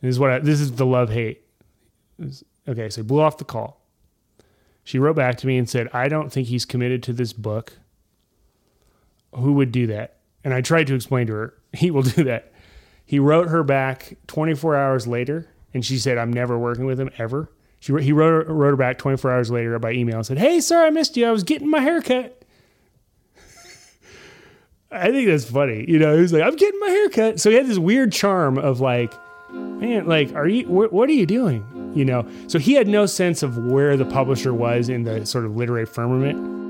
This 0.02 0.10
is 0.10 0.20
what 0.20 0.32
I, 0.32 0.40
this 0.40 0.60
is 0.60 0.72
the 0.74 0.86
love 0.86 1.12
hate. 1.12 1.46
Okay, 2.68 2.90
so 2.90 3.04
blew 3.04 3.22
off 3.22 3.38
the 3.38 3.46
call. 3.46 3.82
She 4.84 4.98
wrote 4.98 5.16
back 5.16 5.38
to 5.38 5.48
me 5.48 5.60
and 5.60 5.70
said, 5.70 5.90
I 5.94 6.08
don't 6.08 6.32
think 6.32 6.48
he's 6.48 6.66
committed 6.66 7.04
to 7.04 7.14
this 7.14 7.34
book. 7.34 7.74
Who 9.34 9.54
would 9.54 9.72
do 9.72 9.88
that? 9.88 10.18
And 10.44 10.54
I 10.54 10.62
tried 10.62 10.88
to 10.88 10.96
explain 10.96 11.28
to 11.28 11.34
her, 11.34 11.54
he 11.74 11.92
will 11.92 12.04
do 12.04 12.24
that. 12.26 12.52
He 13.06 13.20
wrote 13.20 13.50
her 13.50 13.64
back 13.64 14.16
24 14.28 14.76
hours 14.76 15.08
later, 15.08 15.50
and 15.74 15.86
she 15.86 15.98
said, 15.98 16.18
I'm 16.18 16.32
never 16.32 16.58
working 16.58 16.86
with 16.86 17.00
him 17.00 17.10
ever. 17.18 17.52
She, 17.80 17.94
he 18.02 18.14
wrote 18.14 18.48
her, 18.48 18.54
wrote 18.54 18.70
her 18.72 18.76
back 18.78 19.00
24 19.00 19.32
hours 19.32 19.52
later 19.52 19.78
by 19.80 19.92
email 19.92 20.18
and 20.18 20.26
said, 20.26 20.38
Hey, 20.38 20.62
sorry, 20.62 20.88
I 20.88 20.90
missed 20.92 21.18
you. 21.18 21.26
I 21.26 21.32
was 21.32 21.44
getting 21.44 21.70
my 21.70 21.80
hair 21.80 22.02
cut. 22.02 22.44
I 24.92 25.10
think 25.12 25.28
that's 25.28 25.50
funny. 25.50 25.86
You 25.90 25.98
know, 25.98 26.16
he 26.16 26.22
was 26.22 26.32
like, 26.32 26.44
I'm 26.44 26.56
getting 26.56 26.80
my 26.80 26.90
hair 26.90 27.10
cut. 27.10 27.40
So 27.40 27.50
he 27.50 27.56
had 27.56 27.66
this 27.68 27.80
weird 27.80 28.12
charm 28.12 28.58
of 28.58 28.80
like, 28.82 29.14
man, 29.52 30.06
like, 30.06 30.34
are 30.36 30.48
you, 30.48 30.66
wh- 30.66 30.94
what 30.94 31.10
are 31.10 31.14
you 31.14 31.26
doing? 31.26 31.66
You 31.96 32.06
know, 32.06 32.30
so 32.48 32.60
he 32.60 32.74
had 32.74 32.88
no 32.88 33.06
sense 33.08 33.42
of 33.44 33.58
where 33.58 33.98
the 33.98 34.06
publisher 34.06 34.54
was 34.54 34.88
in 34.88 35.04
the 35.04 35.26
sort 35.26 35.46
of 35.46 35.58
literary 35.58 35.88
firmament. 35.88 36.61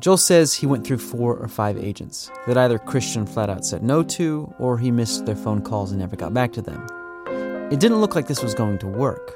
Joel 0.00 0.16
says 0.16 0.54
he 0.54 0.64
went 0.64 0.86
through 0.86 0.96
four 0.96 1.36
or 1.36 1.46
five 1.46 1.76
agents 1.76 2.30
that 2.46 2.56
either 2.56 2.78
Christian 2.78 3.26
flat 3.26 3.50
out 3.50 3.66
said 3.66 3.82
no 3.82 4.02
to, 4.02 4.52
or 4.58 4.78
he 4.78 4.90
missed 4.90 5.26
their 5.26 5.36
phone 5.36 5.60
calls 5.60 5.90
and 5.90 6.00
never 6.00 6.16
got 6.16 6.32
back 6.32 6.52
to 6.54 6.62
them. 6.62 6.86
It 7.70 7.80
didn't 7.80 8.00
look 8.00 8.14
like 8.14 8.26
this 8.26 8.42
was 8.42 8.54
going 8.54 8.78
to 8.78 8.86
work. 8.86 9.34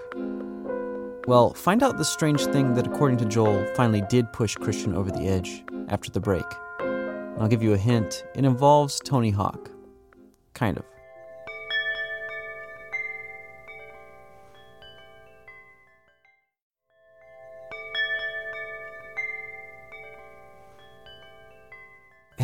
Well, 1.26 1.52
find 1.52 1.82
out 1.82 1.98
the 1.98 2.04
strange 2.04 2.46
thing 2.46 2.74
that, 2.74 2.86
according 2.86 3.18
to 3.18 3.26
Joel, 3.26 3.66
finally 3.74 4.02
did 4.08 4.32
push 4.32 4.54
Christian 4.54 4.94
over 4.94 5.10
the 5.10 5.28
edge 5.28 5.62
after 5.88 6.10
the 6.10 6.20
break. 6.20 6.46
I'll 7.38 7.48
give 7.48 7.62
you 7.62 7.74
a 7.74 7.78
hint 7.78 8.24
it 8.34 8.46
involves 8.46 9.00
Tony 9.04 9.30
Hawk. 9.30 9.70
Kind 10.54 10.78
of. 10.78 10.84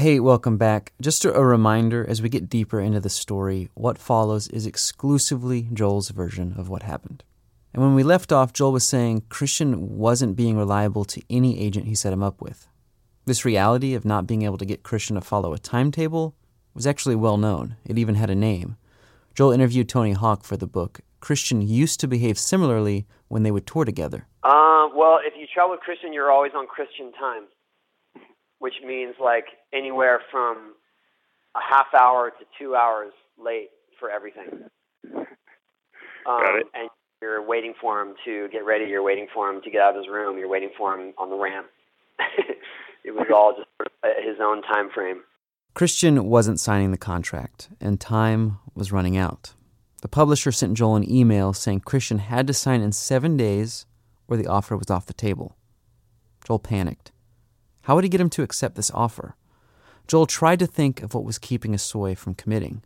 Hey, 0.00 0.18
welcome 0.18 0.56
back. 0.56 0.94
Just 0.98 1.26
a 1.26 1.44
reminder 1.44 2.06
as 2.08 2.22
we 2.22 2.30
get 2.30 2.48
deeper 2.48 2.80
into 2.80 3.00
the 3.00 3.10
story, 3.10 3.68
what 3.74 3.98
follows 3.98 4.48
is 4.48 4.64
exclusively 4.64 5.68
Joel's 5.74 6.08
version 6.08 6.54
of 6.56 6.70
what 6.70 6.84
happened. 6.84 7.22
And 7.74 7.82
when 7.82 7.94
we 7.94 8.02
left 8.02 8.32
off, 8.32 8.54
Joel 8.54 8.72
was 8.72 8.88
saying 8.88 9.24
Christian 9.28 9.98
wasn't 9.98 10.36
being 10.36 10.56
reliable 10.56 11.04
to 11.04 11.20
any 11.28 11.60
agent 11.60 11.86
he 11.86 11.94
set 11.94 12.14
him 12.14 12.22
up 12.22 12.40
with. 12.40 12.66
This 13.26 13.44
reality 13.44 13.92
of 13.92 14.06
not 14.06 14.26
being 14.26 14.40
able 14.40 14.56
to 14.56 14.64
get 14.64 14.82
Christian 14.82 15.16
to 15.16 15.20
follow 15.20 15.52
a 15.52 15.58
timetable 15.58 16.34
was 16.72 16.86
actually 16.86 17.16
well 17.16 17.36
known. 17.36 17.76
It 17.84 17.98
even 17.98 18.14
had 18.14 18.30
a 18.30 18.34
name. 18.34 18.78
Joel 19.34 19.52
interviewed 19.52 19.90
Tony 19.90 20.12
Hawk 20.12 20.44
for 20.44 20.56
the 20.56 20.66
book. 20.66 21.02
Christian 21.20 21.60
used 21.60 22.00
to 22.00 22.08
behave 22.08 22.38
similarly 22.38 23.06
when 23.28 23.42
they 23.42 23.50
would 23.50 23.66
tour 23.66 23.84
together. 23.84 24.26
Uh, 24.44 24.88
well, 24.96 25.18
if 25.22 25.34
you 25.36 25.46
travel 25.52 25.72
with 25.72 25.80
Christian, 25.80 26.14
you're 26.14 26.32
always 26.32 26.52
on 26.56 26.66
Christian 26.66 27.12
time, 27.12 27.48
which 28.60 28.74
means 28.86 29.14
like 29.20 29.46
anywhere 29.74 30.20
from 30.30 30.74
a 31.56 31.60
half 31.68 31.86
hour 31.98 32.30
to 32.30 32.44
two 32.58 32.76
hours 32.76 33.12
late 33.42 33.70
for 33.98 34.10
everything. 34.10 34.68
Um, 35.14 35.26
Got 36.24 36.56
it. 36.56 36.66
And 36.74 36.90
you're 37.20 37.44
waiting 37.44 37.74
for 37.80 38.00
him 38.00 38.14
to 38.24 38.48
get 38.52 38.64
ready. 38.64 38.84
You're 38.84 39.02
waiting 39.02 39.26
for 39.34 39.50
him 39.50 39.60
to 39.62 39.70
get 39.70 39.80
out 39.80 39.96
of 39.96 39.96
his 39.96 40.08
room. 40.08 40.38
You're 40.38 40.48
waiting 40.48 40.70
for 40.76 40.94
him 40.94 41.12
on 41.18 41.30
the 41.30 41.36
ramp. 41.36 41.66
it 43.04 43.12
was 43.12 43.26
all 43.34 43.52
just 43.56 43.68
sort 43.78 43.88
of 44.04 44.24
his 44.24 44.36
own 44.40 44.62
time 44.62 44.90
frame. 44.94 45.22
Christian 45.74 46.24
wasn't 46.24 46.60
signing 46.60 46.90
the 46.90 46.98
contract, 46.98 47.68
and 47.80 48.00
time 48.00 48.58
was 48.74 48.92
running 48.92 49.16
out. 49.16 49.54
The 50.02 50.08
publisher 50.08 50.50
sent 50.50 50.74
Joel 50.74 50.96
an 50.96 51.10
email 51.10 51.52
saying 51.52 51.80
Christian 51.80 52.18
had 52.18 52.46
to 52.46 52.54
sign 52.54 52.80
in 52.80 52.92
seven 52.92 53.36
days 53.36 53.86
or 54.28 54.36
the 54.36 54.46
offer 54.46 54.76
was 54.76 54.90
off 54.90 55.06
the 55.06 55.12
table. 55.12 55.56
Joel 56.44 56.58
panicked. 56.58 57.12
How 57.82 57.94
would 57.94 58.04
he 58.04 58.10
get 58.10 58.20
him 58.20 58.30
to 58.30 58.42
accept 58.42 58.74
this 58.74 58.90
offer? 58.92 59.36
Joel 60.06 60.26
tried 60.26 60.58
to 60.58 60.66
think 60.66 61.02
of 61.02 61.14
what 61.14 61.24
was 61.24 61.38
keeping 61.38 61.72
Hosoi 61.72 62.16
from 62.16 62.34
committing, 62.34 62.82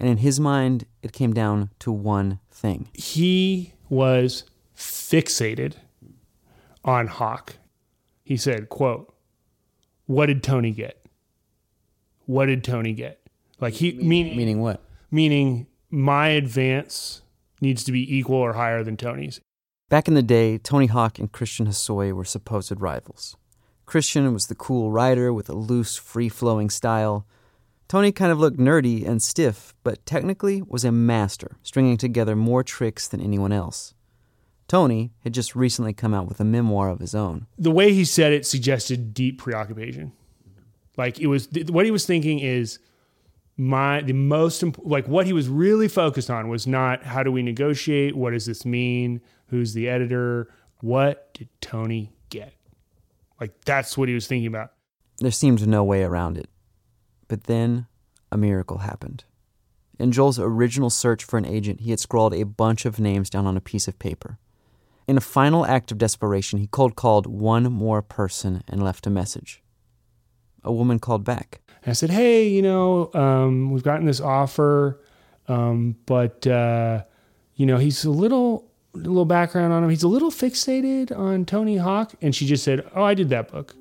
and 0.00 0.08
in 0.08 0.18
his 0.18 0.40
mind, 0.40 0.86
it 1.02 1.12
came 1.12 1.32
down 1.32 1.70
to 1.78 1.92
one 1.92 2.40
thing. 2.50 2.88
He 2.94 3.74
was 3.88 4.44
fixated 4.76 5.74
on 6.84 7.06
Hawk. 7.06 7.56
He 8.24 8.36
said, 8.36 8.68
quote, 8.68 9.14
what 10.06 10.26
did 10.26 10.42
Tony 10.42 10.72
get? 10.72 11.04
What 12.26 12.46
did 12.46 12.64
Tony 12.64 12.92
get? 12.92 13.20
Like 13.60 13.74
he 13.74 13.92
meaning 13.92 14.36
Meaning 14.36 14.60
what? 14.60 14.82
meaning 15.10 15.66
my 15.90 16.28
advance 16.28 17.22
needs 17.60 17.84
to 17.84 17.92
be 17.92 18.16
equal 18.16 18.36
or 18.36 18.54
higher 18.54 18.82
than 18.82 18.96
Tony's. 18.96 19.40
Back 19.88 20.08
in 20.08 20.14
the 20.14 20.22
day, 20.22 20.58
Tony 20.58 20.86
Hawk 20.86 21.18
and 21.18 21.30
Christian 21.30 21.66
Hosoi 21.66 22.12
were 22.12 22.24
supposed 22.24 22.80
rivals. 22.80 23.36
Christian 23.86 24.32
was 24.32 24.46
the 24.46 24.54
cool 24.54 24.90
rider 24.90 25.32
with 25.32 25.48
a 25.48 25.54
loose, 25.54 25.96
free 25.96 26.28
flowing 26.28 26.70
style. 26.70 27.26
Tony 27.88 28.12
kind 28.12 28.32
of 28.32 28.38
looked 28.38 28.58
nerdy 28.58 29.06
and 29.06 29.22
stiff, 29.22 29.74
but 29.82 30.04
technically 30.06 30.62
was 30.62 30.84
a 30.84 30.92
master, 30.92 31.58
stringing 31.62 31.96
together 31.96 32.34
more 32.34 32.62
tricks 32.62 33.06
than 33.06 33.20
anyone 33.20 33.52
else. 33.52 33.94
Tony 34.66 35.12
had 35.22 35.34
just 35.34 35.54
recently 35.54 35.92
come 35.92 36.14
out 36.14 36.26
with 36.26 36.40
a 36.40 36.44
memoir 36.44 36.88
of 36.88 37.00
his 37.00 37.14
own. 37.14 37.46
The 37.58 37.70
way 37.70 37.92
he 37.92 38.04
said 38.04 38.32
it 38.32 38.46
suggested 38.46 39.12
deep 39.12 39.38
preoccupation. 39.38 40.12
Like 40.96 41.20
it 41.20 41.26
was 41.26 41.48
what 41.68 41.84
he 41.84 41.90
was 41.90 42.06
thinking 42.06 42.38
is 42.38 42.78
my 43.56 44.00
the 44.00 44.12
most 44.12 44.64
like 44.78 45.06
what 45.06 45.26
he 45.26 45.32
was 45.32 45.48
really 45.48 45.88
focused 45.88 46.30
on 46.30 46.48
was 46.48 46.66
not 46.66 47.04
how 47.04 47.22
do 47.22 47.30
we 47.30 47.42
negotiate, 47.42 48.16
what 48.16 48.32
does 48.32 48.46
this 48.46 48.64
mean, 48.64 49.20
who's 49.48 49.74
the 49.74 49.88
editor, 49.88 50.48
what 50.80 51.34
did 51.34 51.48
Tony 51.60 52.12
get? 52.30 52.54
Like 53.40 53.64
that's 53.64 53.96
what 53.96 54.08
he 54.08 54.14
was 54.14 54.26
thinking 54.26 54.46
about. 54.46 54.72
There 55.18 55.30
seemed 55.30 55.66
no 55.66 55.84
way 55.84 56.02
around 56.02 56.38
it. 56.38 56.48
But 57.28 57.44
then 57.44 57.86
a 58.30 58.36
miracle 58.36 58.78
happened. 58.78 59.24
In 59.98 60.10
Joel's 60.10 60.38
original 60.40 60.90
search 60.90 61.22
for 61.24 61.38
an 61.38 61.46
agent, 61.46 61.80
he 61.80 61.90
had 61.90 62.00
scrawled 62.00 62.34
a 62.34 62.44
bunch 62.44 62.84
of 62.84 62.98
names 62.98 63.30
down 63.30 63.46
on 63.46 63.56
a 63.56 63.60
piece 63.60 63.86
of 63.86 63.98
paper. 63.98 64.38
In 65.06 65.16
a 65.16 65.20
final 65.20 65.64
act 65.66 65.92
of 65.92 65.98
desperation, 65.98 66.58
he 66.58 66.66
cold 66.66 66.96
called 66.96 67.26
one 67.26 67.70
more 67.72 68.02
person 68.02 68.62
and 68.66 68.82
left 68.82 69.06
a 69.06 69.10
message. 69.10 69.62
A 70.64 70.72
woman 70.72 70.98
called 70.98 71.24
back. 71.24 71.60
I 71.86 71.92
said, 71.92 72.10
"Hey, 72.10 72.48
you 72.48 72.62
know, 72.62 73.10
um, 73.12 73.70
we've 73.70 73.82
gotten 73.82 74.06
this 74.06 74.20
offer, 74.20 75.02
um, 75.46 75.96
but 76.06 76.46
uh, 76.46 77.04
you 77.54 77.66
know, 77.66 77.76
he's 77.76 78.04
a 78.04 78.10
little, 78.10 78.70
a 78.94 78.98
little 78.98 79.24
background 79.24 79.72
on 79.72 79.82
him. 79.84 79.90
He's 79.90 80.02
a 80.02 80.08
little 80.08 80.30
fixated 80.30 81.16
on 81.16 81.44
Tony 81.44 81.76
Hawk." 81.76 82.14
And 82.22 82.34
she 82.34 82.46
just 82.46 82.64
said, 82.64 82.88
"Oh, 82.94 83.02
I 83.02 83.14
did 83.14 83.28
that 83.30 83.50
book." 83.50 83.74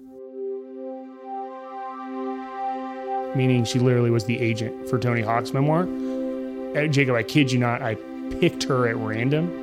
Meaning, 3.36 3.65
she 3.65 3.80
literally 3.80 4.12
was 4.12 4.26
the 4.26 4.39
agent 4.39 4.89
for 4.89 4.99
Tony 4.99 5.21
Hawk's 5.21 5.54
memoir. 5.54 5.88
Uh, 6.78 6.88
Jacob, 6.88 7.15
I 7.15 7.23
kid 7.23 7.52
you 7.52 7.60
not, 7.60 7.82
I 7.82 7.95
picked 8.39 8.63
her 8.63 8.88
at 8.88 8.95
random. 8.97 9.62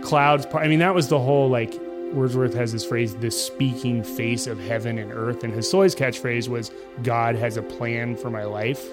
Clouds. 0.02 0.46
I 0.54 0.68
mean, 0.68 0.78
that 0.78 0.94
was 0.94 1.08
the 1.08 1.18
whole 1.18 1.48
like 1.48 1.74
Wordsworth 2.12 2.54
has 2.54 2.72
this 2.72 2.84
phrase, 2.84 3.14
the 3.16 3.30
speaking 3.30 4.02
face 4.02 4.46
of 4.46 4.58
heaven 4.60 4.98
and 4.98 5.12
earth. 5.12 5.44
And 5.44 5.52
Hosoi's 5.52 5.94
catchphrase 5.94 6.48
was, 6.48 6.70
God 7.02 7.34
has 7.36 7.56
a 7.56 7.62
plan 7.62 8.16
for 8.16 8.30
my 8.30 8.44
life. 8.44 8.92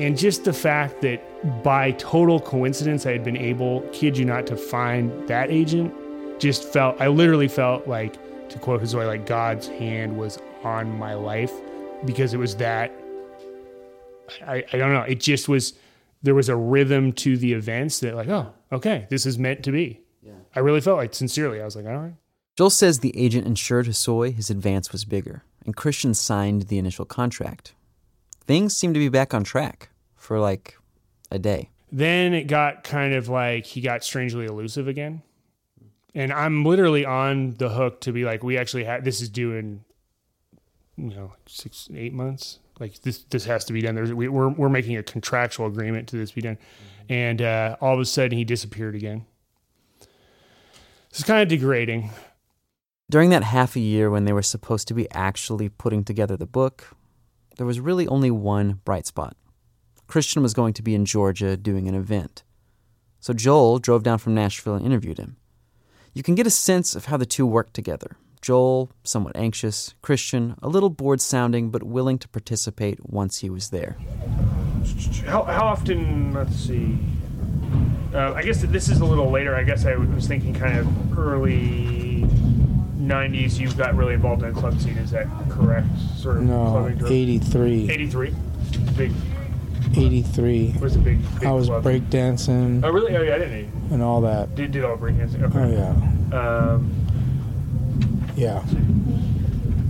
And 0.00 0.16
just 0.16 0.44
the 0.44 0.54
fact 0.54 1.02
that 1.02 1.62
by 1.62 1.90
total 1.92 2.40
coincidence, 2.40 3.04
I 3.04 3.12
had 3.12 3.22
been 3.22 3.36
able, 3.36 3.82
kid 3.92 4.16
you 4.16 4.24
not, 4.24 4.46
to 4.46 4.56
find 4.56 5.28
that 5.28 5.50
agent 5.50 5.92
just 6.40 6.64
felt, 6.64 6.98
I 6.98 7.08
literally 7.08 7.48
felt 7.48 7.86
like, 7.86 8.16
to 8.48 8.58
quote 8.58 8.80
Hosoi, 8.80 9.06
like 9.06 9.26
God's 9.26 9.68
hand 9.68 10.16
was 10.16 10.38
on 10.64 10.98
my 10.98 11.12
life 11.12 11.52
because 12.06 12.32
it 12.32 12.38
was 12.38 12.56
that, 12.56 12.90
I, 14.46 14.64
I 14.72 14.78
don't 14.78 14.94
know, 14.94 15.02
it 15.02 15.20
just 15.20 15.50
was, 15.50 15.74
there 16.22 16.34
was 16.34 16.48
a 16.48 16.56
rhythm 16.56 17.12
to 17.12 17.36
the 17.36 17.52
events 17.52 18.00
that, 18.00 18.14
like, 18.14 18.28
oh, 18.28 18.54
okay, 18.72 19.06
this 19.10 19.26
is 19.26 19.38
meant 19.38 19.62
to 19.64 19.70
be. 19.70 20.00
Yeah. 20.22 20.32
I 20.56 20.60
really 20.60 20.80
felt 20.80 20.96
like 20.96 21.14
sincerely, 21.14 21.60
I 21.60 21.66
was 21.66 21.76
like, 21.76 21.84
all 21.84 21.92
right. 21.92 22.14
Joel 22.56 22.70
says 22.70 23.00
the 23.00 23.14
agent 23.18 23.46
ensured 23.46 23.84
Hosoi 23.84 24.32
his 24.32 24.48
advance 24.48 24.92
was 24.92 25.04
bigger, 25.04 25.44
and 25.66 25.76
Christian 25.76 26.14
signed 26.14 26.62
the 26.62 26.78
initial 26.78 27.04
contract. 27.04 27.74
Things 28.46 28.74
seemed 28.74 28.94
to 28.94 29.00
be 29.00 29.10
back 29.10 29.34
on 29.34 29.44
track 29.44 29.89
for 30.30 30.38
like 30.38 30.78
a 31.32 31.40
day. 31.40 31.70
Then 31.90 32.34
it 32.34 32.44
got 32.44 32.84
kind 32.84 33.14
of 33.14 33.28
like 33.28 33.66
he 33.66 33.80
got 33.80 34.04
strangely 34.04 34.46
elusive 34.46 34.86
again. 34.86 35.22
And 36.14 36.32
I'm 36.32 36.64
literally 36.64 37.04
on 37.04 37.56
the 37.58 37.70
hook 37.70 38.00
to 38.02 38.12
be 38.12 38.24
like, 38.24 38.44
we 38.44 38.56
actually 38.56 38.84
had 38.84 39.04
this 39.04 39.20
is 39.20 39.28
due 39.28 39.56
in, 39.56 39.80
you 40.96 41.08
know, 41.16 41.32
six, 41.48 41.88
eight 41.96 42.12
months. 42.12 42.60
Like 42.78 43.02
this, 43.02 43.24
this 43.24 43.44
has 43.46 43.64
to 43.64 43.72
be 43.72 43.80
done. 43.80 43.96
There's, 43.96 44.14
we, 44.14 44.28
we're 44.28 44.50
we're 44.50 44.68
making 44.68 44.96
a 44.96 45.02
contractual 45.02 45.66
agreement 45.66 46.06
to 46.10 46.16
this 46.16 46.30
be 46.30 46.42
done, 46.42 46.58
and 47.08 47.42
uh, 47.42 47.74
all 47.80 47.94
of 47.94 47.98
a 47.98 48.04
sudden 48.04 48.38
he 48.38 48.44
disappeared 48.44 48.94
again. 48.94 49.26
It's 51.08 51.24
kind 51.24 51.42
of 51.42 51.48
degrading. 51.48 52.10
During 53.10 53.30
that 53.30 53.42
half 53.42 53.74
a 53.74 53.80
year 53.80 54.10
when 54.10 54.26
they 54.26 54.32
were 54.32 54.42
supposed 54.42 54.86
to 54.86 54.94
be 54.94 55.10
actually 55.10 55.68
putting 55.68 56.04
together 56.04 56.36
the 56.36 56.46
book, 56.46 56.96
there 57.56 57.66
was 57.66 57.80
really 57.80 58.06
only 58.06 58.30
one 58.30 58.80
bright 58.84 59.08
spot. 59.08 59.36
Christian 60.10 60.42
was 60.42 60.54
going 60.54 60.74
to 60.74 60.82
be 60.82 60.96
in 60.96 61.04
Georgia 61.04 61.56
doing 61.56 61.86
an 61.86 61.94
event. 61.94 62.42
So 63.20 63.32
Joel 63.32 63.78
drove 63.78 64.02
down 64.02 64.18
from 64.18 64.34
Nashville 64.34 64.74
and 64.74 64.84
interviewed 64.84 65.18
him. 65.18 65.36
You 66.12 66.24
can 66.24 66.34
get 66.34 66.48
a 66.48 66.50
sense 66.50 66.96
of 66.96 67.04
how 67.04 67.16
the 67.16 67.24
two 67.24 67.46
worked 67.46 67.74
together. 67.74 68.16
Joel, 68.42 68.90
somewhat 69.04 69.36
anxious, 69.36 69.94
Christian, 70.02 70.56
a 70.62 70.68
little 70.68 70.90
bored 70.90 71.20
sounding, 71.20 71.70
but 71.70 71.84
willing 71.84 72.18
to 72.18 72.28
participate 72.28 72.98
once 73.08 73.38
he 73.38 73.50
was 73.50 73.70
there. 73.70 73.98
How, 75.26 75.44
how 75.44 75.66
often? 75.66 76.34
Let's 76.34 76.56
see. 76.56 76.98
Uh, 78.12 78.32
I 78.32 78.42
guess 78.42 78.62
this 78.62 78.88
is 78.88 78.98
a 79.00 79.04
little 79.04 79.30
later. 79.30 79.54
I 79.54 79.62
guess 79.62 79.86
I 79.86 79.94
was 79.94 80.26
thinking 80.26 80.54
kind 80.54 80.76
of 80.76 81.18
early 81.18 82.24
'90s. 82.98 83.60
You 83.60 83.72
got 83.74 83.94
really 83.94 84.14
involved 84.14 84.42
in 84.42 84.52
the 84.52 84.58
club 84.60 84.80
scene. 84.80 84.96
Is 84.96 85.12
that 85.12 85.28
correct? 85.48 85.86
Sort 86.16 86.38
of 86.38 86.42
No, 86.44 86.88
83. 86.88 87.90
83. 87.90 88.34
Big. 88.96 89.12
83. 89.96 90.74
Was 90.80 90.96
a 90.96 90.98
big. 91.00 91.18
big 91.38 91.44
I 91.48 91.52
was 91.52 91.66
club. 91.66 91.84
breakdancing 91.84 92.84
Oh 92.84 92.90
really? 92.90 93.16
Oh 93.16 93.22
yeah, 93.22 93.34
I 93.34 93.38
didn't. 93.38 93.72
and 93.90 94.02
all 94.02 94.20
that. 94.22 94.54
Did 94.54 94.72
did 94.72 94.84
all 94.84 94.96
breakdancing? 94.96 95.42
Okay. 95.44 95.58
Oh, 95.58 96.30
yeah. 96.30 96.38
Um, 96.38 96.92
Yeah. 98.36 98.62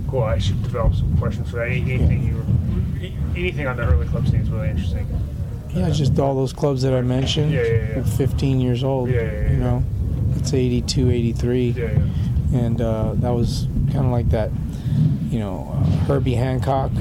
Cool. 0.09 0.23
I 0.23 0.39
should 0.39 0.61
develop 0.63 0.93
some 0.95 1.15
questions 1.17 1.49
for 1.49 1.57
that. 1.57 1.67
Anything 1.67 2.23
you, 2.23 3.13
anything 3.35 3.67
on 3.67 3.77
the 3.77 3.83
early 3.83 4.07
club 4.07 4.27
scene 4.27 4.41
is 4.41 4.49
really 4.49 4.69
interesting. 4.69 5.07
Yeah, 5.73 5.89
just 5.89 6.19
all 6.19 6.35
those 6.35 6.51
clubs 6.51 6.81
that 6.81 6.93
I 6.93 6.99
mentioned. 7.01 7.51
Yeah, 7.51 7.63
yeah, 7.63 7.95
yeah. 7.97 8.03
15 8.03 8.59
years 8.59 8.83
old. 8.83 9.09
Yeah, 9.09 9.21
yeah, 9.21 9.31
yeah. 9.31 9.51
You 9.51 9.57
know, 9.57 9.83
it's 10.35 10.53
82, 10.53 11.09
83. 11.11 11.69
Yeah, 11.69 11.83
yeah. 11.85 12.59
And 12.59 12.81
uh, 12.81 13.13
that 13.15 13.29
was 13.29 13.67
kind 13.93 14.05
of 14.05 14.11
like 14.11 14.29
that, 14.31 14.49
you 15.29 15.39
know, 15.39 15.71
uh, 15.73 15.83
Herbie 16.07 16.33
Hancock. 16.35 16.91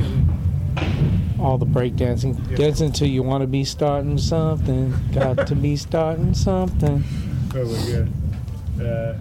All 1.41 1.57
the 1.59 1.67
breakdancing. 1.67 2.57
Gets 2.57 2.81
until 2.81 3.09
you 3.09 3.23
want 3.23 3.43
to 3.43 3.47
be 3.47 3.65
starting 3.65 4.19
something. 4.19 4.95
Got 5.13 5.47
to 5.47 5.55
be 5.55 5.75
starting 5.77 6.35
something. 6.35 7.03
Really 7.55 7.83
good. 7.85 8.13
Uh, 8.81 9.15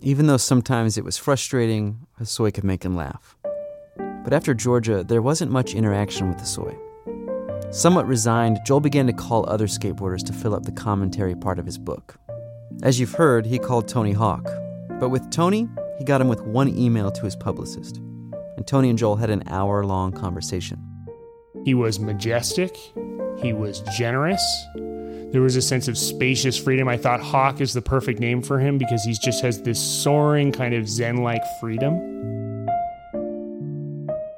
Even 0.00 0.26
though 0.26 0.36
sometimes 0.38 0.96
it 0.96 1.04
was 1.04 1.18
frustrating, 1.18 2.06
Hosoi 2.20 2.52
could 2.52 2.64
make 2.64 2.82
him 2.84 2.96
laugh. 2.96 3.36
But 4.24 4.32
after 4.32 4.54
Georgia, 4.54 5.04
there 5.04 5.22
wasn't 5.22 5.52
much 5.52 5.74
interaction 5.74 6.28
with 6.28 6.38
Hosoi. 6.38 6.76
Somewhat 7.74 8.06
resigned, 8.06 8.58
Joel 8.64 8.80
began 8.80 9.06
to 9.06 9.12
call 9.12 9.48
other 9.48 9.66
skateboarders 9.66 10.24
to 10.26 10.32
fill 10.32 10.54
up 10.54 10.62
the 10.64 10.72
commentary 10.72 11.34
part 11.34 11.58
of 11.58 11.66
his 11.66 11.78
book. 11.78 12.16
As 12.82 12.98
you've 12.98 13.12
heard, 13.12 13.44
he 13.46 13.58
called 13.58 13.86
Tony 13.86 14.12
Hawk. 14.12 14.48
But 14.98 15.10
with 15.10 15.30
Tony, 15.30 15.68
he 15.98 16.04
got 16.04 16.20
him 16.20 16.28
with 16.28 16.40
one 16.42 16.68
email 16.68 17.10
to 17.10 17.24
his 17.24 17.36
publicist. 17.36 17.98
And 18.56 18.66
Tony 18.66 18.88
and 18.88 18.98
Joel 18.98 19.16
had 19.16 19.30
an 19.30 19.42
hour 19.46 19.84
long 19.84 20.12
conversation. 20.12 20.82
He 21.66 21.74
was 21.74 21.98
majestic. 21.98 22.76
He 23.42 23.52
was 23.52 23.80
generous. 23.98 24.40
There 25.32 25.42
was 25.42 25.56
a 25.56 25.60
sense 25.60 25.88
of 25.88 25.98
spacious 25.98 26.56
freedom. 26.56 26.86
I 26.86 26.96
thought 26.96 27.18
Hawk 27.18 27.60
is 27.60 27.72
the 27.72 27.82
perfect 27.82 28.20
name 28.20 28.40
for 28.40 28.60
him 28.60 28.78
because 28.78 29.02
he 29.02 29.14
just 29.14 29.42
has 29.42 29.60
this 29.62 29.80
soaring 29.80 30.52
kind 30.52 30.74
of 30.74 30.88
Zen 30.88 31.24
like 31.24 31.42
freedom. 31.58 32.68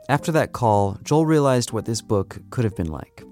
After 0.08 0.32
that 0.32 0.54
call, 0.54 0.96
Joel 1.02 1.26
realized 1.26 1.70
what 1.70 1.84
this 1.84 2.00
book 2.00 2.38
could 2.48 2.64
have 2.64 2.74
been 2.74 2.90
like. 2.90 3.22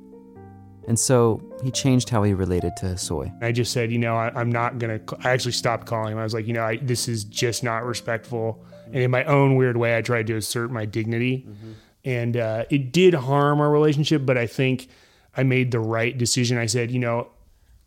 And 0.87 0.99
so 0.99 1.41
he 1.65 1.71
changed 1.71 2.11
how 2.11 2.23
he 2.23 2.35
related 2.35 2.77
to 2.77 2.87
Hosoi. 2.89 3.33
I 3.43 3.51
just 3.51 3.73
said, 3.73 3.91
you 3.91 3.99
know, 3.99 4.15
I, 4.15 4.31
I'm 4.39 4.53
not 4.53 4.77
going 4.77 5.01
to, 5.01 5.17
I 5.27 5.31
actually 5.31 5.53
stopped 5.53 5.87
calling 5.87 6.13
him. 6.13 6.19
I 6.19 6.23
was 6.23 6.35
like, 6.35 6.47
you 6.47 6.53
know, 6.53 6.65
I, 6.65 6.77
this 6.77 7.09
is 7.09 7.25
just 7.25 7.65
not 7.65 7.83
respectful. 7.83 8.63
And 8.89 8.97
in 8.97 9.11
my 9.11 9.25
own 9.25 9.57
weird 9.57 9.79
way, 9.79 9.97
I 9.97 10.03
tried 10.03 10.27
to 10.27 10.37
assert 10.37 10.71
my 10.71 10.85
dignity. 10.85 11.47
Mm-hmm. 11.49 11.73
And 12.07 12.37
uh, 12.37 12.65
it 12.71 12.93
did 12.93 13.15
harm 13.15 13.61
our 13.61 13.71
relationship, 13.71 14.25
but 14.25 14.39
I 14.39 14.47
think 14.47 14.89
I 15.37 15.43
made 15.43 15.73
the 15.73 15.81
right 15.81 16.17
decision. 16.17 16.57
I 16.57 16.67
said, 16.67 16.91
you 16.91 17.01
know, 17.01 17.29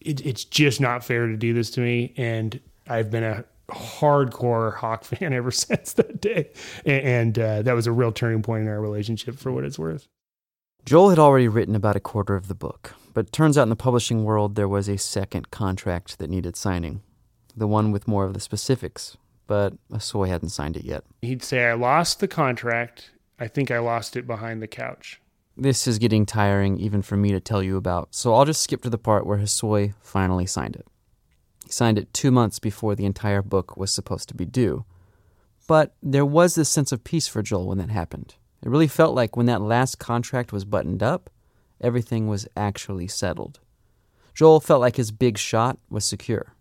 it, 0.01 0.23
it's 0.25 0.43
just 0.43 0.81
not 0.81 1.03
fair 1.03 1.25
to 1.27 1.37
do 1.37 1.53
this 1.53 1.71
to 1.71 1.81
me. 1.81 2.13
And 2.17 2.59
I've 2.87 3.09
been 3.09 3.23
a 3.23 3.45
hardcore 3.69 4.75
Hawk 4.75 5.03
fan 5.05 5.33
ever 5.33 5.51
since 5.51 5.93
that 5.93 6.21
day. 6.21 6.51
And, 6.85 7.03
and 7.03 7.39
uh, 7.39 7.61
that 7.63 7.73
was 7.73 7.87
a 7.87 7.91
real 7.91 8.11
turning 8.11 8.41
point 8.41 8.63
in 8.63 8.67
our 8.67 8.81
relationship 8.81 9.39
for 9.39 9.51
what 9.51 9.63
it's 9.63 9.79
worth. 9.79 10.07
Joel 10.85 11.09
had 11.09 11.19
already 11.19 11.47
written 11.47 11.75
about 11.75 11.95
a 11.95 12.01
quarter 12.01 12.35
of 12.35 12.47
the 12.47 12.55
book, 12.55 12.93
but 13.13 13.31
turns 13.31 13.57
out 13.57 13.63
in 13.63 13.69
the 13.69 13.75
publishing 13.75 14.23
world 14.25 14.55
there 14.55 14.67
was 14.67 14.87
a 14.89 14.97
second 14.97 15.51
contract 15.51 16.19
that 16.19 16.29
needed 16.29 16.55
signing. 16.55 17.01
The 17.55 17.67
one 17.67 17.91
with 17.91 18.07
more 18.07 18.25
of 18.25 18.33
the 18.33 18.39
specifics, 18.39 19.17
but 19.47 19.73
Hosoi 19.91 20.27
hadn't 20.27 20.49
signed 20.49 20.77
it 20.77 20.85
yet. 20.85 21.03
He'd 21.21 21.43
say, 21.43 21.65
I 21.65 21.73
lost 21.73 22.19
the 22.19 22.27
contract. 22.27 23.11
I 23.39 23.47
think 23.47 23.71
I 23.71 23.79
lost 23.79 24.17
it 24.17 24.27
behind 24.27 24.61
the 24.61 24.67
couch. 24.67 25.21
This 25.55 25.87
is 25.87 25.97
getting 25.97 26.25
tiring 26.25 26.77
even 26.77 27.01
for 27.01 27.15
me 27.15 27.31
to 27.31 27.39
tell 27.39 27.63
you 27.63 27.77
about, 27.77 28.13
so 28.13 28.33
I'll 28.33 28.45
just 28.45 28.61
skip 28.61 28.81
to 28.83 28.89
the 28.89 28.97
part 28.97 29.25
where 29.25 29.37
Hosoi 29.37 29.93
finally 30.01 30.45
signed 30.45 30.75
it. 30.75 30.87
He 31.65 31.71
signed 31.71 31.97
it 31.97 32.13
two 32.13 32.31
months 32.31 32.59
before 32.59 32.95
the 32.95 33.05
entire 33.05 33.41
book 33.41 33.77
was 33.77 33.93
supposed 33.93 34.27
to 34.29 34.35
be 34.35 34.45
due. 34.45 34.85
But 35.67 35.95
there 36.01 36.25
was 36.25 36.55
this 36.55 36.69
sense 36.69 36.91
of 36.91 37.03
peace 37.03 37.27
for 37.27 37.41
Joel 37.41 37.67
when 37.67 37.77
that 37.77 37.89
happened. 37.89 38.35
It 38.61 38.69
really 38.69 38.87
felt 38.87 39.15
like 39.15 39.37
when 39.37 39.45
that 39.45 39.61
last 39.61 39.99
contract 39.99 40.51
was 40.51 40.65
buttoned 40.65 41.03
up, 41.03 41.29
everything 41.79 42.27
was 42.27 42.47
actually 42.57 43.07
settled. 43.07 43.59
Joel 44.33 44.59
felt 44.59 44.81
like 44.81 44.95
his 44.95 45.11
big 45.11 45.37
shot 45.37 45.77
was 45.89 46.05
secure. 46.05 46.55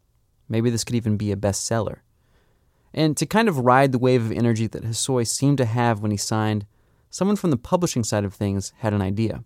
Maybe 0.48 0.70
this 0.70 0.84
could 0.84 0.96
even 0.96 1.16
be 1.16 1.32
a 1.32 1.36
bestseller. 1.36 1.98
And 2.94 3.16
to 3.16 3.27
kind 3.27 3.48
of 3.48 3.59
ride 3.59 3.92
the 3.92 3.98
wave 3.98 4.24
of 4.24 4.33
energy 4.33 4.66
that 4.66 4.85
Hosoi 4.85 5.27
seemed 5.27 5.59
to 5.59 5.64
have 5.64 6.01
when 6.01 6.11
he 6.11 6.16
signed, 6.16 6.66
someone 7.11 7.37
from 7.37 7.51
the 7.51 7.57
publishing 7.57 8.05
side 8.05 8.24
of 8.24 8.35
things 8.35 8.72
had 8.79 8.94
an 8.94 9.03
idea. 9.03 9.44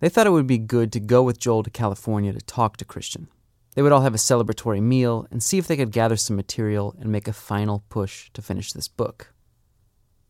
They 0.00 0.08
thought 0.08 0.26
it 0.26 0.30
would 0.30 0.46
be 0.46 0.58
good 0.58 0.92
to 0.92 1.00
go 1.00 1.22
with 1.22 1.38
Joel 1.38 1.62
to 1.62 1.70
California 1.70 2.32
to 2.32 2.40
talk 2.40 2.76
to 2.78 2.84
Christian. 2.84 3.28
They 3.74 3.82
would 3.82 3.92
all 3.92 4.02
have 4.02 4.14
a 4.14 4.18
celebratory 4.18 4.80
meal 4.80 5.26
and 5.30 5.42
see 5.42 5.58
if 5.58 5.66
they 5.66 5.76
could 5.76 5.90
gather 5.90 6.16
some 6.16 6.36
material 6.36 6.94
and 7.00 7.10
make 7.10 7.26
a 7.26 7.32
final 7.32 7.84
push 7.88 8.30
to 8.34 8.42
finish 8.42 8.72
this 8.72 8.88
book. 8.88 9.32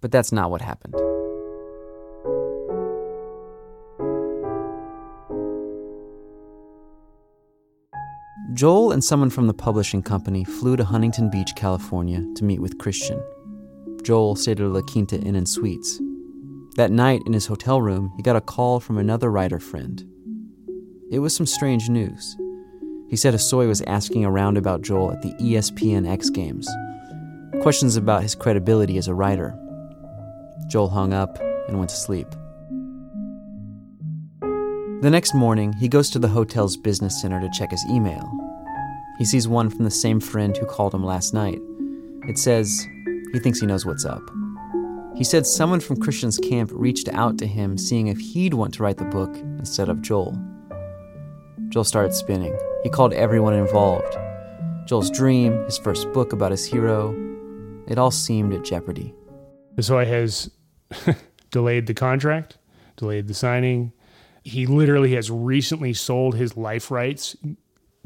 But 0.01 0.13
that's 0.13 0.33
not 0.33 0.51
what 0.51 0.63
happened. 0.63 0.95
Joel 8.55 8.93
and 8.93 9.03
someone 9.03 9.31
from 9.31 9.49
the 9.49 9.53
publishing 9.53 10.01
company 10.01 10.45
flew 10.45 10.77
to 10.77 10.85
Huntington 10.85 11.29
Beach, 11.29 11.51
California 11.57 12.25
to 12.37 12.45
meet 12.45 12.61
with 12.61 12.79
Christian. 12.79 13.21
Joel 14.05 14.37
stayed 14.37 14.61
at 14.61 14.67
a 14.67 14.69
La 14.69 14.81
Quinta 14.81 15.19
Inn 15.19 15.35
and 15.35 15.49
Suites. 15.49 16.01
That 16.77 16.93
night, 16.93 17.23
in 17.27 17.33
his 17.33 17.47
hotel 17.47 17.83
room, 17.83 18.12
he 18.17 18.23
got 18.23 18.37
a 18.37 18.40
call 18.40 18.79
from 18.79 18.97
another 18.97 19.29
writer 19.29 19.59
friend. 19.59 20.05
It 21.11 21.19
was 21.19 21.35
some 21.35 21.47
strange 21.47 21.88
news. 21.88 22.37
He 23.09 23.17
said 23.17 23.35
Hosoi 23.35 23.67
was 23.67 23.83
asking 23.83 24.25
around 24.25 24.57
about 24.57 24.83
Joel 24.83 25.11
at 25.11 25.23
the 25.23 25.35
ESPN 25.35 26.09
X 26.09 26.31
Games. 26.31 26.69
Questions 27.61 27.97
about 27.97 28.23
his 28.23 28.37
credibility 28.37 28.99
as 28.99 29.09
a 29.09 29.14
writer. 29.14 29.59
Joel 30.69 30.90
hung 30.90 31.12
up 31.12 31.40
and 31.67 31.79
went 31.79 31.90
to 31.90 31.97
sleep. 31.97 32.29
The 35.05 35.11
next 35.11 35.35
morning, 35.35 35.75
he 35.75 35.87
goes 35.87 36.09
to 36.12 36.19
the 36.19 36.29
hotel's 36.29 36.79
business 36.79 37.21
center 37.21 37.38
to 37.38 37.51
check 37.51 37.73
his 37.73 37.85
email. 37.90 38.27
He 39.19 39.27
sees 39.27 39.47
one 39.47 39.69
from 39.69 39.85
the 39.85 39.90
same 39.90 40.19
friend 40.19 40.57
who 40.57 40.64
called 40.64 40.95
him 40.95 41.05
last 41.05 41.35
night. 41.35 41.61
It 42.27 42.38
says 42.38 42.88
he 43.35 43.38
thinks 43.38 43.61
he 43.61 43.67
knows 43.67 43.85
what's 43.85 44.07
up. 44.07 44.23
He 45.14 45.23
said 45.23 45.47
someone 45.47 45.81
from 45.81 46.01
Christian's 46.01 46.38
camp 46.38 46.71
reached 46.73 47.11
out 47.11 47.37
to 47.37 47.47
him 47.47 47.77
seeing 47.77 48.07
if 48.07 48.17
he'd 48.17 48.55
want 48.55 48.73
to 48.73 48.83
write 48.83 48.97
the 48.97 49.05
book 49.05 49.37
instead 49.59 49.90
of 49.90 50.01
Joel. 50.01 50.38
Joel 51.69 51.85
started 51.85 52.14
spinning. 52.14 52.59
He 52.83 52.88
called 52.88 53.12
everyone 53.12 53.53
involved. 53.53 54.17
Joel's 54.87 55.11
dream, 55.11 55.67
his 55.67 55.77
first 55.77 56.11
book 56.14 56.33
about 56.33 56.51
his 56.51 56.64
hero, 56.64 57.14
it 57.88 57.99
all 57.99 58.11
seemed 58.11 58.55
at 58.55 58.64
jeopardy. 58.64 59.12
Hosoi 59.77 60.07
has 60.07 60.51
delayed 61.51 61.88
the 61.88 61.93
contract, 61.93 62.57
delayed 62.97 63.29
the 63.29 63.35
signing. 63.35 63.93
He 64.45 64.67
literally 64.67 65.15
has 65.15 65.31
recently 65.31 65.95
sold 65.95 66.37
his 66.37 66.57
life 66.57 66.91
rights 66.91 67.35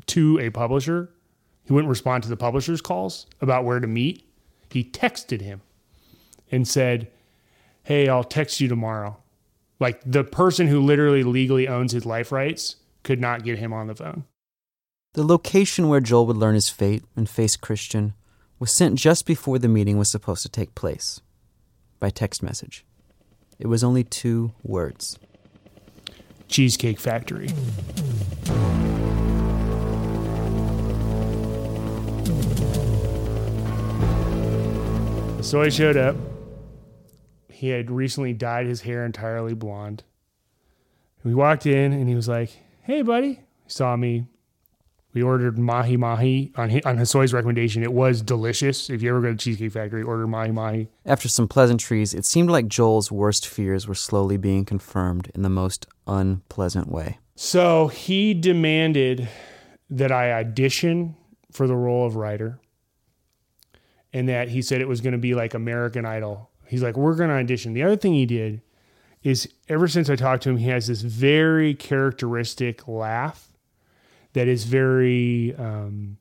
to 0.07 0.39
a 0.39 0.51
publisher. 0.51 1.11
He 1.65 1.73
wouldn't 1.73 1.91
respond 1.91 2.23
to 2.23 2.29
the 2.29 2.37
publisher's 2.37 2.81
calls 2.81 3.27
about 3.41 3.65
where 3.65 3.81
to 3.81 3.89
meet. 3.89 4.25
He 4.71 4.85
texted 4.85 5.41
him 5.41 5.63
and 6.51 6.67
said, 6.67 7.11
Hey, 7.83 8.09
I'll 8.09 8.25
text 8.25 8.61
you 8.61 8.69
tomorrow. 8.69 9.17
Like 9.81 10.01
the 10.07 10.25
person 10.25 10.69
who 10.69 10.81
literally 10.81 11.25
legally 11.25 11.67
owns 11.67 11.93
his 11.93 12.07
life 12.07 12.31
rights 12.31 12.77
could 13.03 13.21
not 13.21 13.45
get 13.45 13.59
him 13.59 13.73
on 13.73 13.89
the 13.89 13.95
phone. 13.95 14.25
The 15.15 15.25
location 15.25 15.89
where 15.89 16.01
Joel 16.01 16.27
would 16.27 16.37
learn 16.37 16.55
his 16.55 16.69
fate 16.69 17.03
and 17.17 17.29
face 17.29 17.57
Christian 17.57 18.15
was 18.61 18.71
sent 18.71 18.97
just 18.97 19.27
before 19.27 19.59
the 19.59 19.69
meeting 19.69 19.99
was 19.99 20.11
supposed 20.11 20.43
to 20.43 20.49
take 20.49 20.75
place 20.75 21.21
by 21.99 22.11
text 22.11 22.43
message. 22.43 22.85
It 23.59 23.67
was 23.67 23.83
only 23.83 24.05
two 24.05 24.53
words 24.63 25.19
Cheesecake 26.49 26.99
Factory. 26.99 27.49
So 35.43 35.63
I 35.63 35.71
showed 35.71 35.97
up. 35.97 36.17
He 37.49 37.71
had 37.71 37.91
recently 37.91 38.33
dyed 38.33 38.67
his 38.67 38.83
hair 38.83 39.05
entirely 39.05 39.55
blonde. 39.55 40.05
We 41.25 41.35
walked 41.35 41.65
in 41.65 41.93
and 41.93 42.09
he 42.09 42.15
was 42.15 42.29
like, 42.29 42.51
Hey, 42.83 43.03
buddy. 43.03 43.41
He 43.65 43.71
saw 43.71 43.97
me. 43.97 44.27
We 45.15 45.23
ordered 45.23 45.59
mahi 45.59 45.97
mahi 45.97 46.53
on, 46.57 46.71
on 46.85 46.99
Hosoi's 46.99 47.33
recommendation. 47.33 47.83
It 47.83 47.93
was 47.93 48.21
delicious. 48.21 48.91
If 48.91 49.03
you 49.03 49.11
ever 49.11 49.21
go 49.21 49.31
to 49.31 49.37
Cheesecake 49.37 49.73
Factory, 49.73 50.03
order 50.03 50.27
mahi 50.27 50.53
mahi. 50.53 50.89
After 51.07 51.29
some 51.29 51.49
pleasantries, 51.49 52.13
it 52.13 52.25
seemed 52.25 52.51
like 52.51 52.69
Joel's 52.69 53.11
worst 53.11 53.47
fears 53.47 53.89
were 53.89 53.95
slowly 53.95 54.37
being 54.37 54.65
confirmed 54.65 55.31
in 55.35 55.43
the 55.43 55.49
most 55.49 55.87
unpleasant 56.07 56.89
way. 56.89 57.19
So 57.37 57.89
he 57.89 58.35
demanded 58.35 59.29
that 59.91 60.13
I 60.13 60.33
audition 60.33 61.17
for 61.53 61.67
the 61.67 61.77
role 61.77 62.07
of 62.07 62.17
writer, 62.17 62.61
and 64.13 64.29
that 64.29 64.49
he 64.49 64.61
said 64.61 64.81
it 64.81 64.89
was 64.89 65.01
going 65.01 65.13
to 65.13 65.19
be 65.19 65.35
like 65.35 65.55
American 65.55 66.05
Idol. 66.05 66.51
He's 66.67 66.83
like, 66.83 66.97
we're 66.97 67.15
going 67.15 67.31
to 67.31 67.37
audition. 67.37 67.73
The 67.73 67.83
other 67.83 67.97
thing 67.97 68.13
he 68.13 68.27
did 68.27 68.61
is 69.23 69.49
ever 69.69 69.89
since 69.89 70.11
I 70.11 70.17
talked 70.17 70.43
to 70.43 70.51
him, 70.51 70.59
he 70.59 70.69
has 70.69 70.87
this 70.87 71.01
very 71.01 71.75
characteristic 71.75 72.87
laugh 72.87 73.48
that 74.39 74.47
is 74.47 74.63
very. 74.63 75.53
Um, 75.57 76.19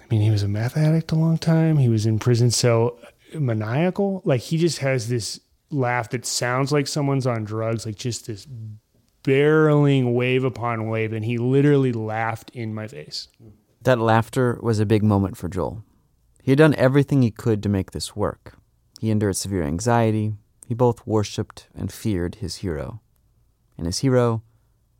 I 0.00 0.04
mean, 0.10 0.20
he 0.20 0.30
was 0.30 0.44
a 0.44 0.48
meth 0.48 0.76
addict 0.76 1.10
a 1.10 1.16
long 1.16 1.38
time. 1.38 1.76
He 1.76 1.88
was 1.88 2.06
in 2.06 2.20
prison, 2.20 2.52
so 2.52 3.00
maniacal. 3.34 4.22
Like 4.24 4.42
he 4.42 4.58
just 4.58 4.78
has 4.78 5.08
this 5.08 5.40
laugh 5.70 6.10
that 6.10 6.24
sounds 6.24 6.70
like 6.70 6.86
someone's 6.86 7.26
on 7.26 7.42
drugs, 7.42 7.84
like 7.84 7.96
just 7.96 8.28
this 8.28 8.46
barreling 9.24 10.14
wave 10.14 10.44
upon 10.44 10.88
wave. 10.88 11.12
And 11.12 11.24
he 11.24 11.36
literally 11.36 11.92
laughed 11.92 12.50
in 12.54 12.72
my 12.72 12.86
face. 12.86 13.26
That 13.80 13.98
laughter 13.98 14.60
was 14.62 14.78
a 14.78 14.86
big 14.86 15.02
moment 15.02 15.36
for 15.36 15.48
Joel. 15.48 15.82
He 16.44 16.52
had 16.52 16.58
done 16.58 16.76
everything 16.76 17.22
he 17.22 17.32
could 17.32 17.60
to 17.64 17.68
make 17.68 17.90
this 17.90 18.14
work. 18.14 18.56
He 19.00 19.10
endured 19.10 19.34
severe 19.34 19.64
anxiety. 19.64 20.34
He 20.64 20.74
both 20.74 21.04
worshipped 21.08 21.66
and 21.74 21.92
feared 21.92 22.36
his 22.36 22.56
hero. 22.56 23.00
And 23.76 23.86
his 23.86 23.98
hero 23.98 24.44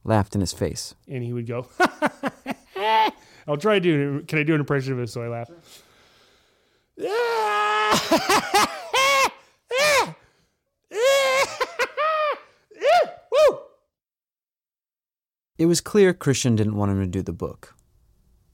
laughed 0.05 0.35
in 0.35 0.41
his 0.41 0.53
face. 0.53 0.95
And 1.09 1.23
he 1.23 1.33
would 1.33 1.47
go, 1.47 1.67
I'll 3.47 3.57
try 3.57 3.75
to 3.75 3.81
do 3.81 4.25
Can 4.27 4.39
I 4.39 4.43
do 4.43 4.55
an 4.55 4.61
impression 4.61 4.93
of 4.93 5.01
it 5.01 5.09
so 5.09 5.23
I 5.23 5.29
laugh? 5.29 5.51
It 15.59 15.67
was 15.67 15.81
clear 15.81 16.13
Christian 16.13 16.57
didn't 16.57 16.75
want 16.75 16.91
him 16.91 17.01
to 17.01 17.07
do 17.07 17.23
the 17.23 17.33
book. 17.33 17.77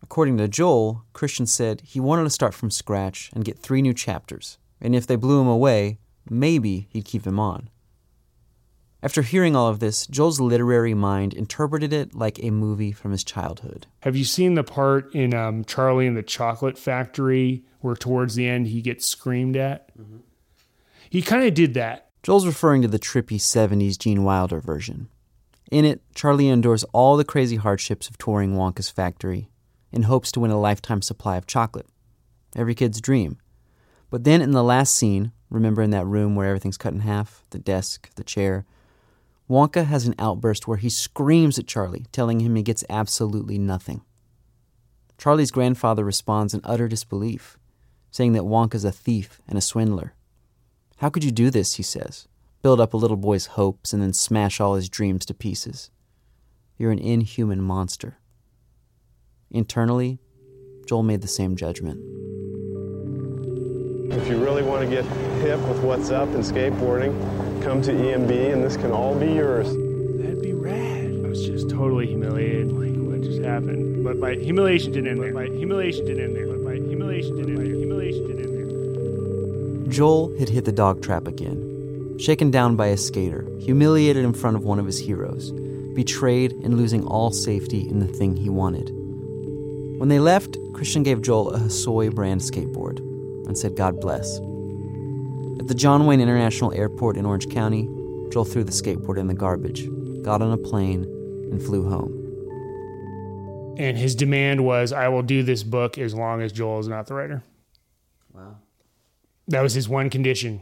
According 0.03 0.37
to 0.39 0.49
Joel, 0.49 1.05
Christian 1.15 1.47
said 1.47 1.81
he 1.81 2.01
wanted 2.01 2.25
to 2.25 2.31
start 2.31 2.53
from 2.53 2.71
scratch 2.71 3.31
and 3.35 3.47
get 3.47 3.59
three 3.59 3.81
new 3.81 3.95
chapters, 3.95 4.59
and 4.79 4.95
if 4.95 5.07
they 5.07 5.17
blew 5.17 5.41
him 5.41 5.47
away, 5.49 6.01
maybe 6.29 6.87
he'd 6.91 7.07
keep 7.07 7.27
him 7.27 7.41
on. 7.41 7.71
After 9.01 9.23
hearing 9.23 9.55
all 9.55 9.69
of 9.69 9.79
this, 9.79 10.09
Joel's 10.09 10.41
literary 10.41 10.95
mind 10.95 11.33
interpreted 11.33 11.93
it 11.93 12.15
like 12.15 12.43
a 12.43 12.51
movie 12.51 12.91
from 12.91 13.13
his 13.13 13.23
childhood. 13.23 13.87
Have 14.01 14.17
you 14.17 14.25
seen 14.25 14.55
the 14.55 14.65
part 14.65 15.15
in 15.15 15.35
um, 15.35 15.65
Charlie 15.65 16.09
and 16.09 16.17
the 16.17 16.23
Chocolate 16.23 16.77
Factory 16.77 17.65
where 17.81 17.95
towards 17.95 18.35
the 18.35 18.49
end 18.49 18.67
he 18.67 18.83
gets 18.83 19.07
screamed 19.07 19.57
at? 19.57 19.97
Mm-hmm. 19.97 20.19
He 21.11 21.23
kind 21.23 21.45
of 21.45 21.55
did 21.55 21.75
that. 21.75 22.11
Joel's 22.25 22.47
referring 22.47 22.83
to 22.83 22.89
the 22.89 22.99
trippy 22.99 23.39
70s 23.39 23.97
Gene 23.97 24.25
Wilder 24.25 24.61
version. 24.61 25.09
In 25.71 25.85
it, 25.85 26.03
Charlie 26.15 26.49
endures 26.49 26.83
all 26.93 27.17
the 27.17 27.25
crazy 27.25 27.57
hardships 27.57 28.09
of 28.09 28.19
touring 28.19 28.57
Wonka's 28.57 28.91
factory 28.91 29.49
in 29.93 30.03
hopes 30.03 30.33
to 30.33 30.41
win 30.41 30.51
a 30.51 30.61
lifetime 30.61 31.03
supply 31.03 31.37
of 31.37 31.47
chocolate. 31.47 31.87
Every 32.57 32.75
kid's 32.75 33.01
dream. 33.01 33.39
But 34.11 34.25
then 34.25 34.43
in 34.43 34.51
the 34.51 34.65
last 34.65 34.95
scene, 34.95 35.33
remember 35.51 35.83
in 35.83 35.91
that 35.91 36.07
room 36.07 36.35
where 36.35 36.49
everything's 36.49 36.79
cut 36.79 36.95
in 36.95 37.01
half 37.01 37.45
the 37.51 37.59
desk, 37.59 38.11
the 38.17 38.25
chair 38.25 38.67
Wonka 39.49 39.87
has 39.87 40.07
an 40.07 40.15
outburst 40.19 40.69
where 40.69 40.77
he 40.77 40.91
screams 40.91 41.59
at 41.59 41.67
Charlie, 41.67 42.07
telling 42.13 42.41
him 42.41 42.55
he 42.55 42.63
gets 42.63 42.85
absolutely 42.91 43.59
nothing. 43.59 44.03
Charlie's 45.17 45.51
grandfather 45.51 46.05
responds 46.05 46.53
in 46.53 46.61
utter 46.65 46.87
disbelief, 46.87 47.59
saying 48.11 48.33
that 48.35 48.43
Wonka's 48.43 48.85
a 48.85 48.93
thief 48.93 49.41
and 49.49 49.57
a 49.57 49.63
swindler. 49.63 50.15
How 50.99 51.09
could 51.09 51.25
you 51.25 51.31
do 51.31 51.51
this, 51.51 51.75
he 51.75 51.83
says, 51.83 52.29
build 52.61 52.81
up 52.81 52.93
a 52.93 52.99
little 52.99 53.17
boy's 53.17 53.47
hopes 53.47 53.93
and 53.93 54.03
then 54.03 54.13
smash 54.13 54.61
all 54.61 54.75
his 54.75 54.89
dreams 54.89 55.25
to 55.27 55.35
pieces? 55.35 55.91
You're 56.77 56.93
an 56.93 56.99
inhuman 56.99 57.63
monster. 57.63 58.19
Internally, 59.51 60.19
Joel 60.87 61.03
made 61.03 61.23
the 61.23 61.29
same 61.29 61.57
judgment. 61.57 61.99
If 64.13 64.29
you 64.29 64.43
really 64.43 64.63
want 64.63 64.83
to 64.83 64.89
get 64.89 65.05
hip 65.41 65.61
with 65.61 65.83
what's 65.83 66.11
up 66.11 66.29
in 66.31 66.41
skateboarding, 66.41 67.48
come 67.69 67.83
to 67.83 67.93
EMB 67.93 68.55
and 68.55 68.65
this 68.65 68.79
can 68.79 68.91
all 68.91 69.15
be 69.15 69.31
yours. 69.31 69.67
That'd 69.67 70.41
be 70.41 70.55
rad. 70.55 71.21
I 71.23 71.29
was 71.29 71.45
just 71.45 71.69
totally 71.69 72.07
humiliated, 72.07 72.73
like 72.73 72.95
what 72.97 73.21
just 73.21 73.43
happened. 73.43 74.03
But 74.03 74.17
my 74.17 74.37
humiliation 74.37 74.93
didn't 74.93 75.11
end 75.11 75.21
there. 75.21 75.35
My 75.35 75.49
humiliation 75.49 76.07
didn't 76.07 76.25
end 76.25 76.35
there. 76.35 76.47
But 76.47 76.61
my 76.61 76.77
humiliation 76.77 77.37
didn't 77.37 77.59
end 77.59 77.67
there. 77.67 77.77
Humiliation 77.77 78.27
didn't 78.27 78.45
end 78.47 79.85
there. 79.85 79.93
Joel 79.93 80.35
had 80.39 80.49
hit 80.49 80.65
the 80.65 80.73
dog 80.73 81.03
trap 81.03 81.27
again. 81.27 82.17
Shaken 82.19 82.51
down 82.51 82.75
by 82.75 82.87
a 82.87 82.97
skater, 82.97 83.47
humiliated 83.61 84.25
in 84.25 84.33
front 84.33 84.57
of 84.57 84.65
one 84.65 84.79
of 84.79 84.87
his 84.87 84.99
heroes, 84.99 85.51
betrayed 85.95 86.53
and 86.65 86.79
losing 86.79 87.05
all 87.05 87.31
safety 87.31 87.87
in 87.87 87.99
the 87.99 88.09
thing 88.09 88.35
he 88.35 88.49
wanted. 88.49 88.89
When 89.99 90.09
they 90.09 90.21
left, 90.21 90.57
Christian 90.73 91.03
gave 91.03 91.21
Joel 91.21 91.51
a 91.51 91.59
Hosoi 91.59 92.15
brand 92.15 92.41
skateboard 92.41 93.01
and 93.47 93.59
said, 93.59 93.77
God 93.77 94.01
bless. 94.01 94.41
At 95.59 95.67
the 95.67 95.75
John 95.75 96.07
Wayne 96.07 96.21
International 96.21 96.73
Airport 96.73 97.17
in 97.17 97.27
Orange 97.27 97.49
County, 97.49 97.89
Joel 98.31 98.45
threw 98.45 98.65
the 98.65 98.73
skateboard 98.73 99.19
in 99.19 99.27
the 99.27 99.35
garbage, 99.35 99.89
got 100.23 100.43
on 100.43 100.53
a 100.53 100.57
plane, 100.57 101.05
and 101.51 101.63
flew 101.63 101.89
home. 101.89 102.15
And 103.79 103.97
his 103.97 104.15
demand 104.15 104.65
was, 104.65 104.93
I 104.93 105.09
will 105.09 105.23
do 105.23 105.43
this 105.43 105.63
book 105.63 105.99
as 105.99 106.15
long 106.15 106.43
as 106.43 106.53
Joel 106.53 106.81
is 106.81 106.89
not 106.89 107.07
the 107.07 107.15
writer. 107.15 107.43
Wow. 108.33 108.57
That 109.49 109.63
was 109.63 109.75
his 109.75 109.89
one 109.89 110.11
condition. 110.11 110.61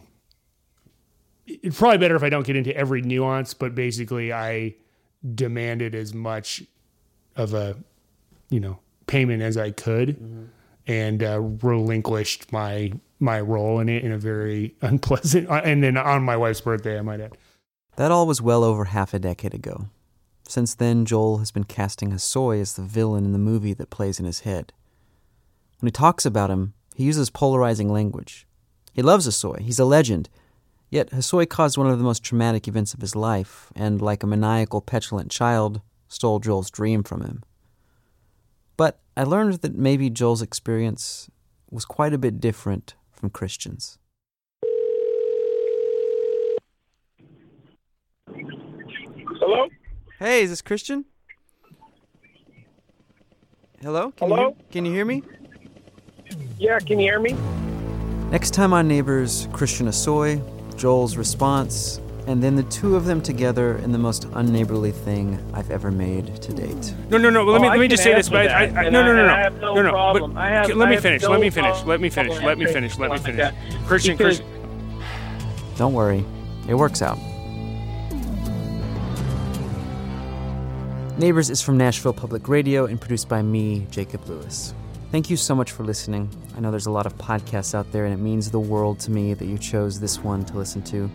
It's 1.47 1.79
probably 1.79 1.99
better 1.99 2.17
if 2.17 2.23
I 2.23 2.29
don't 2.29 2.47
get 2.47 2.57
into 2.57 2.77
every 2.77 3.03
nuance, 3.03 3.55
but 3.55 3.75
basically, 3.75 4.33
I 4.33 4.75
demanded 5.35 5.95
as 5.95 6.15
much 6.15 6.63
of 7.37 7.55
a, 7.55 7.77
you 8.51 8.61
know, 8.61 8.79
payment 9.07 9.43
as 9.43 9.57
I 9.57 9.71
could. 9.71 10.11
Mm-hmm 10.11 10.45
and 10.87 11.23
uh, 11.23 11.41
relinquished 11.41 12.53
my 12.53 12.93
my 13.19 13.41
role 13.41 13.81
in 13.81 13.89
it 13.89 14.05
in 14.05 14.13
a 14.13 14.19
very 14.19 14.75
unpleasant. 14.81 15.49
Uh, 15.49 15.63
and 15.65 15.83
then 15.83 15.97
on 15.97 16.23
my 16.23 16.37
wife's 16.37 16.61
birthday, 16.61 16.99
I 16.99 17.03
might 17.03 17.21
add. 17.21 17.37
That 17.97 18.11
all 18.11 18.27
was 18.27 18.43
well 18.43 18.63
over 18.63 18.87
half 18.87 19.15
a 19.15 19.19
decade 19.19 19.55
ago. 19.55 19.89
Since 20.49 20.75
then, 20.75 21.07
Joel 21.07 21.39
has 21.39 21.51
been 21.51 21.65
casting 21.65 22.13
Hosoi 22.13 22.61
as 22.61 22.75
the 22.75 22.83
villain 22.83 23.25
in 23.25 23.33
the 23.33 23.39
movie 23.39 23.75
that 23.75 23.91
plays 23.91 24.21
in 24.21 24.27
his 24.27 24.41
head. 24.41 24.73
When 25.81 25.89
he 25.89 25.93
talks 25.93 26.25
about 26.25 26.51
him, 26.51 26.75
he 26.95 27.05
uses 27.05 27.31
polarizing 27.31 27.93
language. 27.93 28.47
He 28.93 29.03
loves 29.03 29.27
Hosoi, 29.27 29.61
he's 29.61 29.79
a 29.79 29.85
legend. 29.85 30.29
Yet 30.89 31.11
Hosoi 31.11 31.49
caused 31.49 31.77
one 31.77 31.89
of 31.89 31.99
the 31.99 32.05
most 32.05 32.23
traumatic 32.23 32.69
events 32.69 32.95
of 32.95 33.01
his 33.01 33.17
life, 33.17 33.73
and 33.75 34.01
like 34.01 34.23
a 34.23 34.27
maniacal, 34.27 34.81
petulant 34.81 35.31
child, 35.31 35.81
stole 36.09 36.39
Joel's 36.39 36.71
dream 36.71 37.03
from 37.03 37.23
him. 37.23 37.43
But 38.77 39.01
I 39.17 39.25
learned 39.25 39.55
that 39.55 39.75
maybe 39.75 40.11
Joel's 40.11 40.43
experience 40.43 41.29
was 41.71 41.85
quite 41.85 42.13
a 42.13 42.19
bit 42.19 42.41
different 42.41 42.95
from 43.17 43.31
Christian's. 43.31 43.99
Hello? 49.41 49.69
Hey, 50.19 50.43
is 50.43 50.51
this 50.51 50.63
Christian? 50.63 51.07
Hello? 53.81 54.13
Can 54.13 54.29
Hello? 54.29 54.49
You 54.49 54.57
can 54.71 54.85
you 54.85 54.93
hear 54.93 55.05
me? 55.05 55.23
Yeah, 56.59 56.79
can 56.79 56.99
you 56.99 57.11
hear 57.11 57.21
me? 57.21 57.35
Next 58.31 58.53
time 58.53 58.73
on 58.73 58.89
Neighbors, 58.89 59.49
Christian 59.53 59.87
Hosoi, 59.87 60.43
Joel's 60.77 61.17
response, 61.17 62.01
and 62.27 62.43
then 62.43 62.57
the 62.57 62.62
two 62.65 62.97
of 62.97 63.05
them 63.05 63.21
together 63.23 63.77
in 63.79 63.93
the 63.93 63.99
most 63.99 64.29
unneighborly 64.33 64.93
thing 64.93 65.39
I've 65.55 65.71
ever 65.71 65.91
made 65.91 66.43
to 66.43 66.53
date. 66.53 66.95
No, 67.09 67.19
no, 67.19 67.31
no. 67.31 67.45
Let 67.45 67.61
me 67.61 67.67
Oh, 67.69 67.71
let 67.71 67.79
I 67.79 67.81
me 67.81 67.89
just 67.89 68.03
say 68.03 68.15
this. 68.15 68.29
But 68.29 68.49
I, 68.49 68.65
I, 68.65 68.67
that, 68.67 68.93
no, 68.93 69.05
no, 69.05 69.15
no, 69.15 69.27
no, 69.27 69.49
no 69.49 69.75
no, 69.75 69.83
no. 69.83 70.29
But 70.33 70.41
have- 70.43 70.71
let 70.77 70.89
me 70.89 70.97
finish. 70.97 71.23
no 71.23 71.31
Let 71.31 71.41
me 71.41 71.51
finish. 71.51 71.85
Let 71.85 72.01
me 72.01 72.11
finish. 72.11 72.43
Let 72.43 72.59
me 72.59 72.67
finish. 72.67 72.99
Let 72.99 73.11
me 73.11 73.17
something 73.17 73.37
finish. 73.37 73.53
like 73.53 73.71
that. 73.71 73.87
Christian, 73.87 74.17
Christian. 74.17 74.47
Don't 75.77 75.93
worry, 75.93 76.25
it 76.69 76.75
works 76.75 77.03
out. 77.03 77.19
Neighbors 81.19 81.49
is 81.49 81.62
from 81.62 81.79
Nashville 81.79 82.12
Public 82.12 82.49
Radio 82.49 82.85
and 82.87 83.01
produced 83.01 83.29
by 83.29 83.41
me, 83.41 83.87
Jacob 83.91 84.27
Lewis. 84.29 84.75
Thank 85.12 85.31
you 85.31 85.37
so 85.37 85.55
much 85.55 85.71
for 85.73 85.83
listening. 85.83 86.29
I 86.57 86.61
know 86.61 86.71
there's 86.71 86.87
a 86.87 86.91
lot 86.91 87.07
of 87.07 87.17
podcasts 87.17 87.75
out 87.75 87.91
there, 87.93 88.05
and 88.05 88.12
it 88.12 88.19
means 88.19 88.51
the 88.51 88.61
world 88.61 88.99
to 89.01 89.11
me 89.11 89.33
that 89.33 89.47
you 89.47 89.57
chose 89.57 89.99
this 90.01 90.19
one 90.23 90.45
to 90.47 90.59
listen 90.59 90.83
to. 90.85 91.11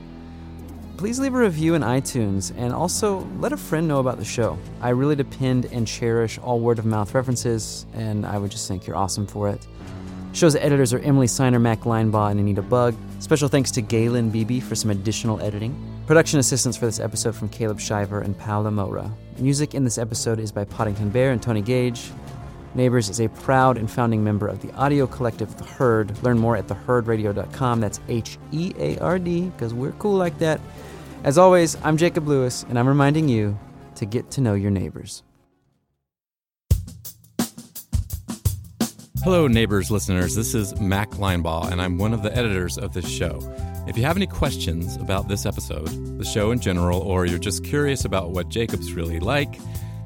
Please 1.02 1.20
leave 1.20 1.34
a 1.34 1.40
review 1.40 1.74
in 1.74 1.82
iTunes 1.82 2.54
and 2.56 2.72
also 2.72 3.28
let 3.40 3.52
a 3.52 3.58
friend 3.58 3.88
know 3.88 3.98
about 3.98 4.20
the 4.20 4.24
show. 4.24 4.56
I 4.82 4.90
really 4.90 5.16
depend 5.16 5.66
and 5.66 5.88
cherish 5.88 6.38
all 6.38 6.60
word 6.60 6.78
of 6.78 6.86
mouth 6.86 7.16
references, 7.16 7.88
and 7.96 8.24
I 8.24 8.38
would 8.38 8.52
just 8.52 8.68
think 8.68 8.86
you're 8.86 8.96
awesome 8.96 9.26
for 9.26 9.50
it. 9.50 9.66
Show's 10.34 10.56
editors 10.56 10.94
are 10.94 11.00
Emily 11.00 11.26
Siner, 11.26 11.60
Mac 11.60 11.80
Linebaugh, 11.80 12.30
and 12.30 12.40
Anita 12.40 12.62
Bugg. 12.62 12.96
Special 13.18 13.50
thanks 13.50 13.72
to 13.72 13.82
Galen 13.82 14.30
Beebe 14.30 14.60
for 14.60 14.76
some 14.76 14.92
additional 14.92 15.41
editing. 15.41 15.76
Production 16.06 16.38
assistance 16.38 16.78
for 16.78 16.86
this 16.86 16.99
episode 16.99 17.36
from 17.36 17.49
Caleb 17.49 17.80
Shiver 17.80 18.22
and 18.22 18.38
Paola 18.38 18.70
Mora. 18.70 19.12
Music 19.39 19.74
in 19.74 19.84
this 19.84 19.97
episode 19.97 20.39
is 20.39 20.52
by 20.52 20.66
Poddington 20.66 21.10
Bear 21.10 21.32
and 21.32 21.41
Tony 21.41 21.64
Gage. 21.64 22.12
Neighbors 22.76 23.10
is 23.10 23.20
a 23.20 23.28
proud 23.28 23.80
and 23.80 23.89
founding 23.89 24.24
member 24.24 24.47
of 24.47 24.62
the 24.62 24.72
audio 24.76 25.08
collective 25.08 25.58
The 25.58 25.66
Heard. 25.66 26.22
Learn 26.22 26.38
more 26.38 26.56
at 26.58 26.68
theheardradio.com. 26.68 27.82
That's 27.82 27.99
H 28.08 28.38
E 28.52 28.72
A 28.78 28.99
R 28.99 29.18
D, 29.18 29.49
because 29.49 29.74
we're 29.74 29.93
cool 29.93 30.16
like 30.16 30.38
that. 30.38 30.62
As 31.24 31.38
always, 31.38 31.78
I'm 31.84 31.97
Jacob 31.97 32.28
Lewis, 32.28 32.65
and 32.67 32.80
I'm 32.80 32.88
reminding 32.88 33.30
you 33.30 33.55
to 33.93 34.07
get 34.07 34.32
to 34.32 34.41
know 34.41 34.55
your 34.55 34.72
neighbors. 34.72 35.22
Hello, 39.24 39.47
neighbors, 39.47 39.91
listeners. 39.91 40.34
This 40.34 40.55
is 40.55 40.80
Mac 40.80 41.11
Linebaugh, 41.11 41.72
and 41.72 41.80
I'm 41.80 41.99
one 41.99 42.15
of 42.15 42.24
the 42.24 42.36
editors 42.36 42.80
of 42.80 42.93
this 42.93 43.07
show. 43.07 43.39
If 43.88 43.99
you 43.99 44.03
have 44.03 44.17
any 44.17 44.26
questions 44.26 44.95
about 44.95 45.28
this 45.28 45.45
episode, 45.45 45.89
the 46.17 46.26
show 46.26 46.49
in 46.49 46.59
general, 46.59 47.01
or 47.01 47.28
you're 47.28 47.38
just 47.38 47.63
curious 47.63 48.03
about 48.03 48.32
what 48.32 48.49
Jacob's 48.49 48.93
really 48.93 49.19
like, 49.19 49.59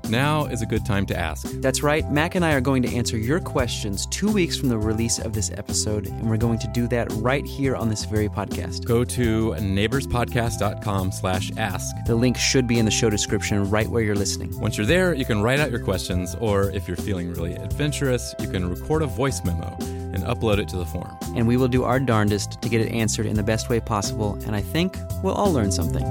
Now 0.10 0.46
is 0.46 0.62
a 0.62 0.66
good 0.66 0.86
time 0.86 1.06
to 1.08 1.18
ask. 1.18 1.48
That's 1.62 1.82
right. 1.82 2.10
Mac 2.12 2.36
and 2.36 2.46
I 2.46 2.54
are 2.54 2.62
going 2.62 2.84
to 2.84 2.96
answer 2.96 3.18
your 3.18 3.40
questions 3.40 4.06
two 4.08 4.32
weeks 4.32 4.58
from 4.58 4.70
the 4.70 4.78
release 4.78 5.20
of 5.20 5.34
this 5.34 5.52
episode, 5.52 6.08
and 6.08 6.30
we're 6.30 6.38
going 6.38 6.60
to 6.60 6.68
do 6.68 6.88
that 6.90 7.12
right 7.14 7.46
here 7.46 7.76
on 7.76 7.90
this 7.90 8.06
very 8.06 8.30
podcast. 8.30 8.86
Go 8.86 9.04
to 9.04 9.52
neighborspodcast.com 9.52 11.12
slash 11.12 11.52
ask. 11.58 11.96
The 12.06 12.16
link 12.16 12.38
should 12.38 12.68
be 12.68 12.78
in 12.78 12.86
the 12.86 12.92
show 12.92 13.10
description 13.10 13.70
right 13.70 13.88
where 13.88 14.04
you're 14.04 14.16
listening. 14.16 14.58
Once 14.60 14.78
you're 14.78 14.86
there, 14.86 15.14
you 15.14 15.26
can 15.26 15.42
write 15.42 15.60
out 15.60 15.72
your 15.72 15.80
questions, 15.80 16.36
or 16.40 16.70
if 16.72 16.88
you're 16.88 16.98
feeling 16.98 17.34
really 17.34 17.56
adventurous, 17.56 18.36
you 18.40 18.48
can 18.48 18.70
record 18.70 19.02
a 19.02 19.08
voice 19.08 19.44
memo 19.44 19.76
and 19.80 20.24
upload 20.24 20.60
it 20.60 20.68
to 20.70 20.78
the 20.78 20.86
form. 20.86 21.18
And 21.36 21.48
we 21.48 21.58
will 21.58 21.68
do 21.68 21.84
our 21.84 22.00
darndest 22.00 22.62
to 22.62 22.70
get 22.70 22.82
it 22.82 22.92
answered 22.92 23.26
in 23.26 23.36
the 23.36 23.44
best 23.44 23.70
way 23.70 23.80
possible, 23.80 24.38
and 24.46 24.56
I 24.56 24.62
think 24.62 24.98
we'll 25.24 25.34
all 25.34 25.52
learn 25.52 25.72
something. 25.72 26.04